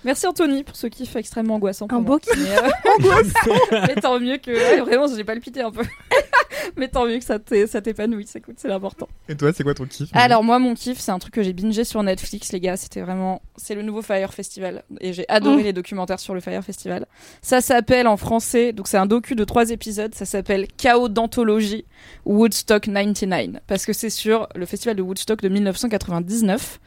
[0.06, 1.86] Merci Anthony pour ce kiff extrêmement angoissant.
[1.88, 2.16] pour Un moi.
[2.16, 2.32] beau kiff.
[2.38, 5.82] Mais, euh, mais tant mieux que ouais, vraiment j'ai palpité un peu.
[6.76, 9.08] mais tant mieux que ça t'é- ça t'épanouisse, écoute, c'est l'important.
[9.28, 11.52] Et toi, c'est quoi ton kiff Alors moi mon kiff c'est un truc que j'ai
[11.52, 15.62] bingé sur Netflix les gars c'était vraiment c'est le nouveau Fire Festival et j'ai adoré
[15.64, 17.06] les documentaires sur le Fire Festival
[17.42, 21.84] ça s'appelle en français donc c'est un docu de trois épisodes ça s'appelle Chaos d'anthologie
[22.24, 26.80] Woodstock 99 parce que c'est sur le festival de Woodstock de 1999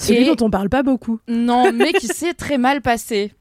[0.00, 1.20] Celui Et- dont on parle pas beaucoup.
[1.28, 3.32] non, mais qui s'est très mal passé.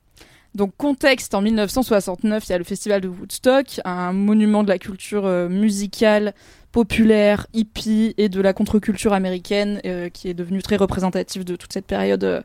[0.56, 4.80] Donc contexte, en 1969, il y a le festival de Woodstock, un monument de la
[4.80, 6.34] culture euh, musicale,
[6.72, 11.72] populaire, hippie et de la contre-culture américaine euh, qui est devenu très représentatif de toute
[11.72, 12.44] cette période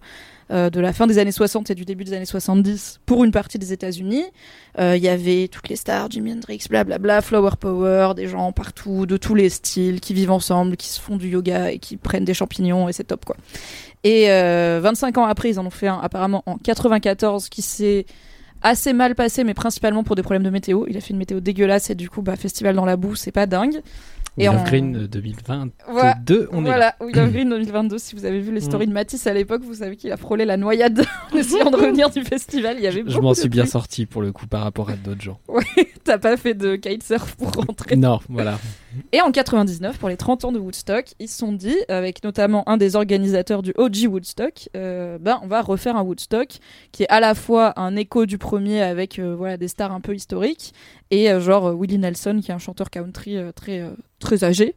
[0.51, 3.33] euh, de la fin des années 60 et du début des années 70 pour une
[3.33, 4.25] partie des États-Unis.
[4.79, 9.07] Euh, Il y avait toutes les stars, Jimi Hendrix, blablabla, Flower Power, des gens partout,
[9.07, 12.27] de tous les styles, qui vivent ensemble, qui se font du yoga et qui prennent
[12.27, 13.37] des champignons et c'est top quoi.
[14.05, 18.05] Et euh, 25 ans après, ils en ont fait un apparemment en 94 qui s'est
[18.63, 20.85] assez mal passé, mais principalement pour des problèmes de météo.
[20.89, 23.33] Il a fait une météo dégueulasse et du coup, bah, festival dans la boue, c'est
[23.33, 23.81] pas dingue.
[24.37, 26.17] Et Et en en- Green 2022, Voilà.
[26.53, 26.75] on est là.
[26.75, 27.99] voilà, Will of Green 2022.
[27.99, 30.45] Si vous avez vu les stories de Matisse à l'époque, vous savez qu'il a frôlé
[30.45, 32.77] la noyade en essayant de revenir du festival.
[32.79, 35.23] Il y avait Je m'en suis bien sorti pour le coup par rapport à d'autres
[35.23, 35.39] gens.
[36.05, 37.97] T'as pas fait de kitesurf pour rentrer.
[37.97, 38.59] Non, voilà.
[39.13, 42.69] Et en 99, pour les 30 ans de Woodstock, ils se sont dit, avec notamment
[42.69, 46.59] un des organisateurs du OG Woodstock, euh, ben on va refaire un Woodstock
[46.93, 50.01] qui est à la fois un écho du premier avec euh, voilà des stars un
[50.01, 50.75] peu historiques
[51.11, 53.91] et euh, genre euh, Willie Nelson qui est un chanteur country euh, très euh,
[54.25, 54.75] très âgé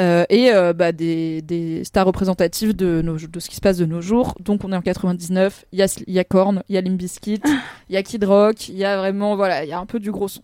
[0.00, 3.78] euh, et euh, bah, des, des stars représentatives de, nos, de ce qui se passe
[3.78, 4.34] de nos jours.
[4.40, 7.40] Donc on est en 99, il y y a Korn, il y a Limp Bizkit,
[7.88, 9.98] il y a Kid Rock, il y a vraiment voilà, il y a un peu
[9.98, 10.42] du gros son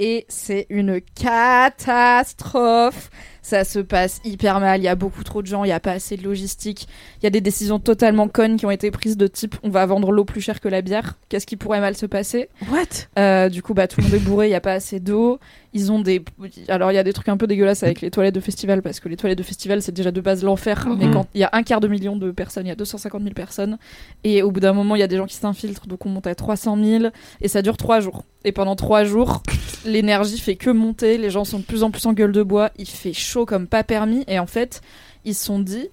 [0.00, 3.10] et c'est une catastrophe.
[3.46, 4.80] Ça se passe hyper mal.
[4.80, 5.64] Il y a beaucoup trop de gens.
[5.64, 6.88] Il y a pas assez de logistique.
[7.20, 9.84] Il y a des décisions totalement connes qui ont été prises de type on va
[9.84, 11.18] vendre l'eau plus cher que la bière.
[11.28, 12.48] Qu'est-ce qui pourrait mal se passer?
[12.72, 12.78] What?
[13.18, 14.48] Euh, Du coup, bah tout le monde est bourré.
[14.48, 15.38] Il y a pas assez d'eau.
[15.74, 16.24] Ils ont des.
[16.68, 18.98] Alors il y a des trucs un peu dégueulasses avec les toilettes de festival parce
[19.00, 20.86] que les toilettes de festival c'est déjà de base l'enfer.
[20.98, 21.12] Mais Mhm.
[21.12, 23.34] quand il y a un quart de million de personnes, il y a 250 000
[23.34, 23.76] personnes.
[24.22, 26.26] Et au bout d'un moment, il y a des gens qui s'infiltrent, donc on monte
[26.28, 27.04] à 300 000
[27.42, 28.22] et ça dure trois jours.
[28.44, 29.42] Et pendant trois jours,
[29.84, 32.70] l'énergie fait que monter, les gens sont de plus en plus en gueule de bois,
[32.78, 34.24] il fait chaud comme pas permis.
[34.28, 34.80] Et en fait,
[35.24, 35.88] ils se sont dit,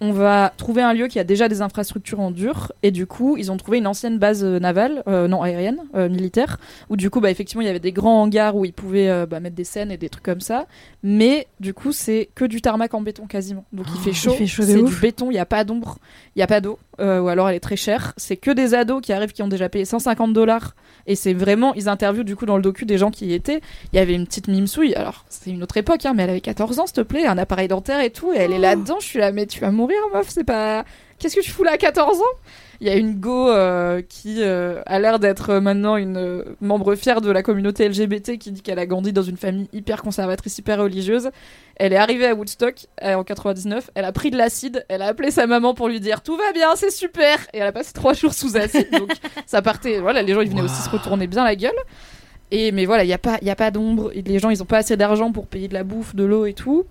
[0.00, 2.72] on va trouver un lieu qui a déjà des infrastructures en dur.
[2.82, 6.08] Et du coup, ils ont trouvé une ancienne base euh, navale, euh, non aérienne, euh,
[6.08, 6.58] militaire,
[6.90, 9.40] où du coup, bah, effectivement, il y avait des grands hangars où ils pouvaient bah,
[9.40, 10.66] mettre des scènes et des trucs comme ça.
[11.02, 13.64] Mais du coup, c'est que du tarmac en béton quasiment.
[13.72, 15.98] Donc il fait chaud, fait chaud c'est du béton, il n'y a pas d'ombre,
[16.34, 18.12] il n'y a pas d'eau, euh, ou alors elle est très chère.
[18.16, 20.74] C'est que des ados qui arrivent qui ont déjà payé 150 dollars.
[21.06, 23.60] Et c'est vraiment, ils interviewent du coup dans le docu des gens qui y étaient.
[23.92, 26.40] Il y avait une petite mimsouille, alors c'est une autre époque, hein, mais elle avait
[26.40, 28.96] 14 ans, s'il te plaît, un appareil dentaire et tout, et elle est là-dedans.
[29.00, 30.84] Je suis là, mais tu vas mourir, meuf, c'est pas.
[31.18, 32.24] Qu'est-ce que tu fous là à 14 ans?
[32.80, 36.96] Il y a une go euh, qui euh, a l'air d'être euh, maintenant une membre
[36.96, 40.58] fière de la communauté LGBT qui dit qu'elle a grandi dans une famille hyper conservatrice,
[40.58, 41.30] hyper religieuse.
[41.76, 45.30] Elle est arrivée à Woodstock en 99, elle a pris de l'acide, elle a appelé
[45.30, 48.12] sa maman pour lui dire tout va bien, c'est super, et elle a passé trois
[48.14, 49.12] jours sous acide, donc
[49.46, 49.98] ça partait.
[50.00, 51.72] Voilà, les gens ils venaient aussi se retourner bien la gueule.
[52.50, 54.12] Et mais voilà, il y a pas, il y a pas d'ombre.
[54.14, 56.54] Les gens ils ont pas assez d'argent pour payer de la bouffe, de l'eau et
[56.54, 56.84] tout.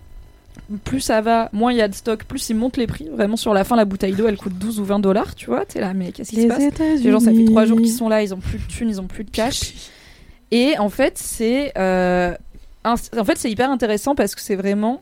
[0.84, 3.08] Plus ça va, moins il y a de stock, plus ils montent les prix.
[3.10, 5.66] Vraiment sur la fin, la bouteille d'eau elle coûte 12 ou 20 dollars, tu vois.
[5.66, 6.62] T'es là, mais qu'est-ce qui se passe?
[7.04, 9.01] Les gens, ça fait trois jours qu'ils sont là, ils ont plus de thunes, ils
[9.01, 9.74] ont plus de cash.
[10.51, 12.34] Et en fait, c'est euh,
[12.84, 15.01] en fait c'est hyper intéressant parce que c'est vraiment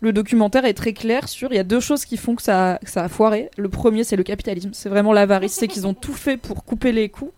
[0.00, 2.78] le documentaire est très clair sur il y a deux choses qui font que ça,
[2.84, 3.50] que ça a foiré.
[3.56, 4.70] Le premier, c'est le capitalisme.
[4.72, 7.32] C'est vraiment l'avarice, c'est qu'ils ont tout fait pour couper les coûts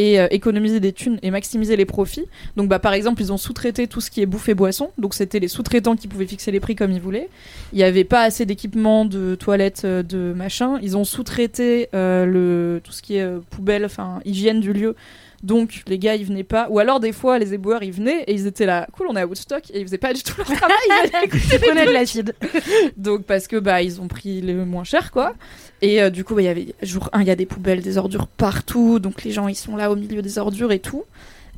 [0.00, 2.26] euh, économiser des thunes et maximiser les profits.
[2.56, 4.90] Donc bah par exemple, ils ont sous-traité tout ce qui est bouffe et boisson.
[4.98, 7.28] Donc c'était les sous-traitants qui pouvaient fixer les prix comme ils voulaient.
[7.72, 10.78] Il n'y avait pas assez d'équipements, de toilettes, euh, de machin.
[10.82, 14.94] Ils ont sous-traité euh, tout ce qui est poubelle, enfin hygiène du lieu.
[15.42, 16.68] Donc les gars ils venaient pas.
[16.70, 19.20] Ou alors des fois les éboueurs ils venaient et ils étaient là, cool on est
[19.20, 20.76] à Woodstock et ils faisaient pas du tout leur travail.
[21.52, 22.34] Ils connais de l'acide.
[22.96, 25.34] Donc parce que bah ils ont pris le moins cher quoi.
[25.82, 27.80] Et euh, du coup bah, il y avait jour 1 il y a des poubelles,
[27.80, 28.98] des ordures partout.
[28.98, 31.04] Donc les gens ils sont là au milieu des ordures et tout.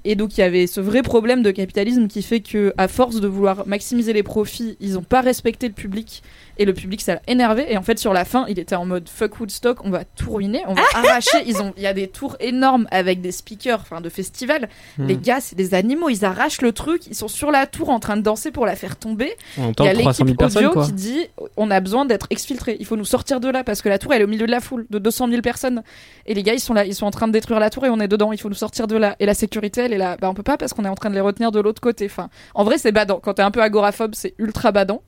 [0.05, 3.21] Et donc il y avait ce vrai problème de capitalisme qui fait que à force
[3.21, 6.23] de vouloir maximiser les profits, ils ont pas respecté le public.
[6.59, 7.67] Et le public ça l'a énervé.
[7.69, 10.33] Et en fait sur la fin, il était en mode fuck Woodstock, on va tout
[10.33, 13.81] ruiner, on va arracher, ils ont il y a des tours énormes avec des speakers
[13.81, 14.69] enfin de festival.
[14.99, 15.07] Hmm.
[15.07, 18.01] Les gars, c'est des animaux, ils arrachent le truc, ils sont sur la tour en
[18.01, 19.33] train de danser pour la faire tomber.
[19.59, 20.85] On Il y a 300 000 l'équipe audio quoi.
[20.85, 21.21] qui dit
[21.57, 24.13] on a besoin d'être exfiltré, il faut nous sortir de là parce que la tour
[24.13, 25.83] elle est au milieu de la foule de 200 000 personnes.
[26.27, 27.91] Et les gars ils sont là, ils sont en train de détruire la tour et
[27.91, 29.17] on est dedans, il faut nous sortir de là.
[29.21, 31.11] Et la sécurité elle est là, bah on peut pas parce qu'on est en train
[31.11, 32.07] de les retenir de l'autre côté.
[32.07, 35.03] Enfin, en vrai c'est badant, quand t'es un peu agoraphobe c'est ultra badant.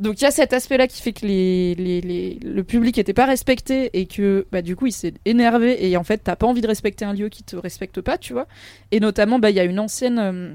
[0.00, 4.06] Donc il y a cet aspect-là qui fait que le public était pas respecté et
[4.06, 7.04] que bah, du coup il s'est énervé et en fait t'as pas envie de respecter
[7.04, 8.48] un lieu qui te respecte pas, tu vois.
[8.90, 10.54] Et notamment bah il y a une ancienne euh,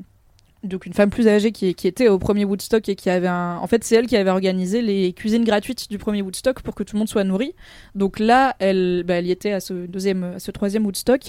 [0.63, 3.57] donc une femme plus âgée qui, qui était au premier Woodstock et qui avait un...
[3.57, 6.83] En fait, c'est elle qui avait organisé les cuisines gratuites du premier Woodstock pour que
[6.83, 7.53] tout le monde soit nourri.
[7.95, 11.21] Donc là, elle, bah, elle y était à ce deuxième, à ce troisième Woodstock.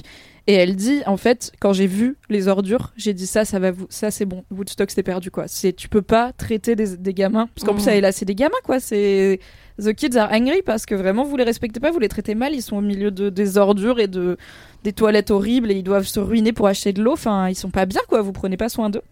[0.46, 3.70] Et elle dit, en fait, quand j'ai vu les ordures, j'ai dit ça, ça va
[3.70, 4.44] vous, ça c'est bon.
[4.50, 5.46] Woodstock, c'est perdu, quoi.
[5.46, 7.48] C'est, tu peux pas traiter des, des gamins.
[7.54, 8.80] Parce qu'en plus, elle est là, c'est des gamins, quoi.
[8.80, 9.38] C'est,
[9.80, 12.54] the kids are angry parce que vraiment, vous les respectez pas, vous les traitez mal.
[12.54, 14.36] Ils sont au milieu de, des ordures et de,
[14.84, 17.12] des toilettes horribles et ils doivent se ruiner pour acheter de l'eau.
[17.12, 18.22] Enfin, ils sont pas bien, quoi.
[18.22, 19.02] Vous prenez pas soin d'eux.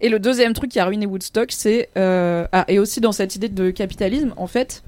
[0.00, 3.36] Et le deuxième truc qui a ruiné Woodstock, c'est euh, ah, et aussi dans cette
[3.36, 4.82] idée de capitalisme, en fait,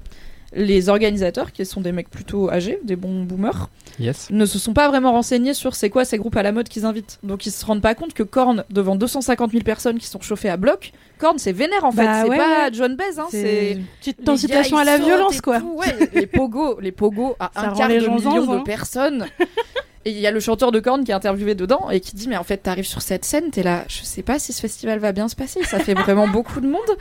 [0.57, 4.27] les organisateurs, qui sont des mecs plutôt âgés, des bons boomers, Yes.
[4.31, 6.85] ne se sont pas vraiment renseignés sur c'est quoi ces groupes à la mode qu'ils
[6.85, 7.19] invitent.
[7.23, 10.49] Donc ils se rendent pas compte que Korn, devant 250 000 personnes qui sont chauffées
[10.49, 12.03] à bloc, Korn c'est vénère en fait.
[12.05, 12.69] Bah c'est ouais, pas ouais.
[12.73, 15.59] John Baez, hein, C'est petite incitation à la violence, quoi.
[15.59, 15.75] tout.
[15.77, 19.25] Ouais, les pogos, les pogos à Ça un quart de gens million de personnes.
[20.05, 22.27] Et il y a le chanteur de Korn qui est interviewé dedans et qui dit
[22.27, 24.99] mais en fait t'arrives sur cette scène, t'es là, je sais pas si ce festival
[24.99, 26.97] va bien se passer, ça fait vraiment beaucoup de monde.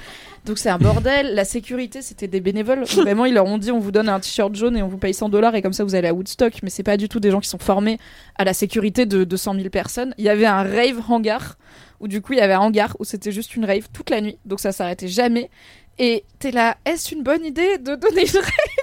[0.46, 1.34] Donc c'est un bordel.
[1.34, 2.84] La sécurité, c'était des bénévoles.
[2.96, 5.12] Vraiment, ils leur ont dit on vous donne un t-shirt jaune et on vous paye
[5.12, 6.62] 100 dollars et comme ça vous allez à Woodstock.
[6.62, 7.98] Mais c'est pas du tout des gens qui sont formés
[8.36, 10.14] à la sécurité de 200 000 personnes.
[10.18, 11.58] Il y avait un rave hangar
[11.98, 14.20] où du coup il y avait un hangar où c'était juste une rave toute la
[14.20, 14.38] nuit.
[14.44, 15.50] Donc ça s'arrêtait jamais.
[15.98, 18.75] Et t'es là, est-ce une bonne idée de donner une rave?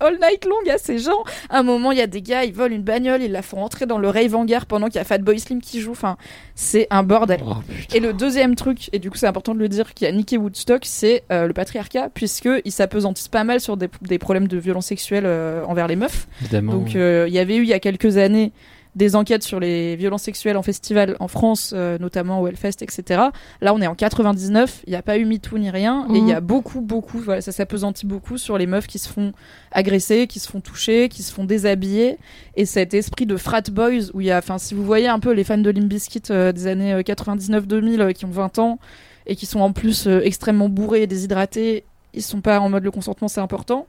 [0.00, 2.52] All night long à ces gens À un moment, il y a des gars, ils
[2.52, 5.04] volent une bagnole, ils la font rentrer dans le rave hangar pendant qu'il y a
[5.04, 5.92] Fatboy Slim qui joue.
[5.92, 6.16] Enfin,
[6.54, 7.40] c'est un bordel.
[7.46, 7.54] Oh.
[7.94, 10.36] Et le deuxième truc, et du coup c'est important de le dire, qui a niqué
[10.36, 14.86] Woodstock, c'est euh, le patriarcat, puisqu'il s'apesantisse pas mal sur des, des problèmes de violence
[14.86, 16.26] sexuelle euh, envers les meufs.
[16.42, 16.72] Évidemment.
[16.72, 18.52] Donc euh, il y avait eu il y a quelques années
[18.96, 23.22] des enquêtes sur les violences sexuelles en festival en France, euh, notamment au Hellfest, etc.
[23.60, 26.26] Là, on est en 99, il n'y a pas eu MeToo ni rien, et il
[26.26, 29.32] y a beaucoup, beaucoup, voilà, ça s'apesantit beaucoup sur les meufs qui se font
[29.70, 32.18] agresser, qui se font toucher, qui se font déshabiller,
[32.56, 35.20] et cet esprit de frat boys où il y a, enfin, si vous voyez un
[35.20, 38.58] peu les fans de Limp Bizkit euh, des années euh, 99-2000 euh, qui ont 20
[38.58, 38.78] ans
[39.26, 41.84] et qui sont en plus euh, extrêmement bourrés et déshydratés,
[42.14, 43.86] ils sont pas en mode le consentement, c'est important.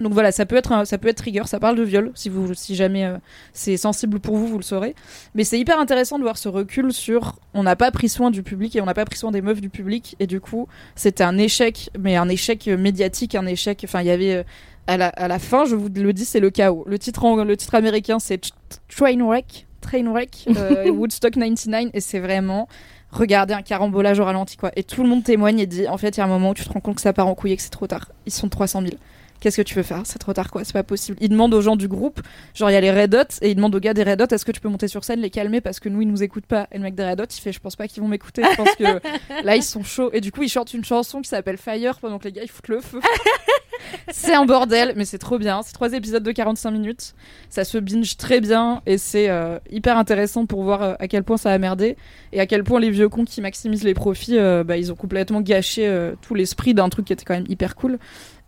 [0.00, 2.28] Donc voilà, ça peut être un- ça peut être trigger, ça parle de viol si
[2.28, 3.16] vous si jamais euh,
[3.52, 4.94] c'est sensible pour vous, vous le saurez.
[5.34, 8.42] Mais c'est hyper intéressant de voir ce recul sur on n'a pas pris soin du
[8.44, 11.24] public et on n'a pas pris soin des meufs du public et du coup, c'était
[11.24, 14.42] un échec mais un échec euh, médiatique, un échec enfin il y avait euh,
[14.86, 16.82] à la, à la fin, je vous le dis, c'est le chaos.
[16.86, 18.40] Le titre, en- le titre américain, c'est
[18.88, 22.68] Trainwreck, Trainwreck, euh, Woodstock 99, et c'est vraiment
[23.10, 24.70] regarder un carambolage au ralenti, quoi.
[24.76, 26.54] Et tout le monde témoigne et dit, en fait, il y a un moment où
[26.54, 28.10] tu te rends compte que ça part en couille et que c'est trop tard.
[28.26, 28.94] Ils sont 300 000.
[29.40, 30.02] Qu'est-ce que tu veux faire?
[30.04, 30.64] C'est trop tard, quoi.
[30.64, 31.16] C'est pas possible.
[31.20, 32.20] Ils demandent aux gens du groupe,
[32.54, 34.26] genre il y a les Red Hot, et ils demandent aux gars des Red Hot,
[34.30, 35.60] est-ce que tu peux monter sur scène, les calmer?
[35.60, 36.68] Parce que nous ils nous écoutent pas.
[36.72, 38.42] Et le mec des Red Hot, il fait, je pense pas qu'ils vont m'écouter.
[38.42, 38.84] Je pense que
[39.44, 40.10] là ils sont chauds.
[40.12, 42.50] Et du coup ils chantent une chanson qui s'appelle Fire pendant que les gars ils
[42.50, 43.00] foutent le feu.
[44.10, 45.62] c'est un bordel, mais c'est trop bien.
[45.62, 47.14] C'est trois épisodes de 45 minutes.
[47.48, 51.22] Ça se binge très bien et c'est euh, hyper intéressant pour voir euh, à quel
[51.22, 51.96] point ça a merdé
[52.32, 54.96] et à quel point les vieux cons qui maximisent les profits, euh, bah, ils ont
[54.96, 55.88] complètement gâché
[56.22, 57.98] tout l'esprit d'un truc qui était quand même hyper cool.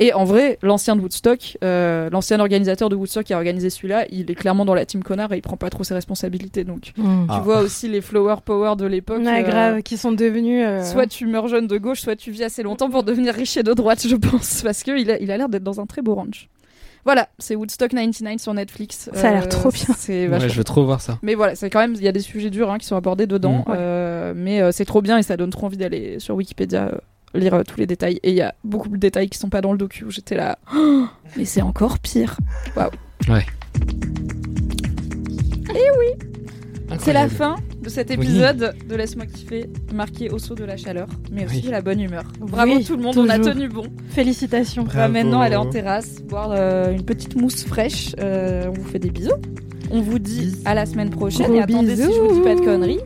[0.03, 4.07] Et en vrai, l'ancien de Woodstock, euh, l'ancien organisateur de Woodstock qui a organisé celui-là,
[4.11, 6.65] il est clairement dans la team connard et il prend pas trop ses responsabilités.
[6.65, 7.27] Donc Mm.
[7.29, 7.37] Ah.
[7.39, 9.21] tu vois aussi les flower power de l'époque.
[9.23, 10.65] Ouais, euh, grave, qui sont devenus.
[10.67, 13.57] euh, Soit tu meurs jeune de gauche, soit tu vis assez longtemps pour devenir riche
[13.59, 15.87] et de droite, je pense, parce que il a, il a l'air d'être dans un
[15.87, 16.49] très beau range.
[17.05, 19.09] Voilà, c'est Woodstock 99 sur Netflix.
[19.15, 19.87] Ça a l'air trop bien.
[20.09, 21.19] Ouais, je veux trop voir ça.
[21.23, 23.27] Mais voilà, c'est quand même, il y a des sujets durs hein, qui sont abordés
[23.27, 23.73] dedans, Mm.
[23.75, 26.99] euh, mais euh, c'est trop bien et ça donne trop envie d'aller sur Wikipédia euh,
[27.35, 28.19] lire euh, tous les détails.
[28.23, 30.35] Et il y a beaucoup de détails qui sont pas dans le docu où j'étais
[30.37, 31.07] là, Oh,
[31.37, 32.37] mais c'est encore pire.
[32.77, 32.91] Waouh.
[33.29, 33.45] Ouais.
[35.75, 40.65] Et oui, c'est la fin de cet épisode de Laisse-moi kiffer, marqué au saut de
[40.65, 41.71] la chaleur, mais aussi Oui.
[41.71, 42.25] la bonne humeur.
[42.41, 43.85] Bravo Oui, tout le monde, on a tenu bon.
[44.09, 44.83] Félicitations.
[44.83, 45.13] On va Bravo.
[45.13, 48.15] maintenant aller en terrasse, boire euh, une petite mousse fraîche.
[48.21, 49.31] Euh, on vous fait des bisous.
[49.93, 51.47] On vous dit à la semaine prochaine.
[51.47, 52.13] Gros et attendez, si bisous.
[52.15, 53.01] je vous dis pas de conneries,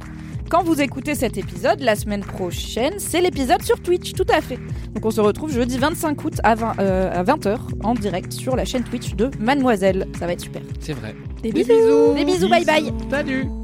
[0.54, 4.56] quand vous écoutez cet épisode, la semaine prochaine, c'est l'épisode sur Twitch, tout à fait.
[4.94, 8.54] Donc on se retrouve jeudi 25 août à, 20, euh, à 20h en direct sur
[8.54, 10.06] la chaîne Twitch de Mademoiselle.
[10.16, 10.62] Ça va être super.
[10.78, 11.16] C'est vrai.
[11.42, 12.14] Des bisous.
[12.14, 12.92] Des bisous, bye bye.
[13.10, 13.63] Salut.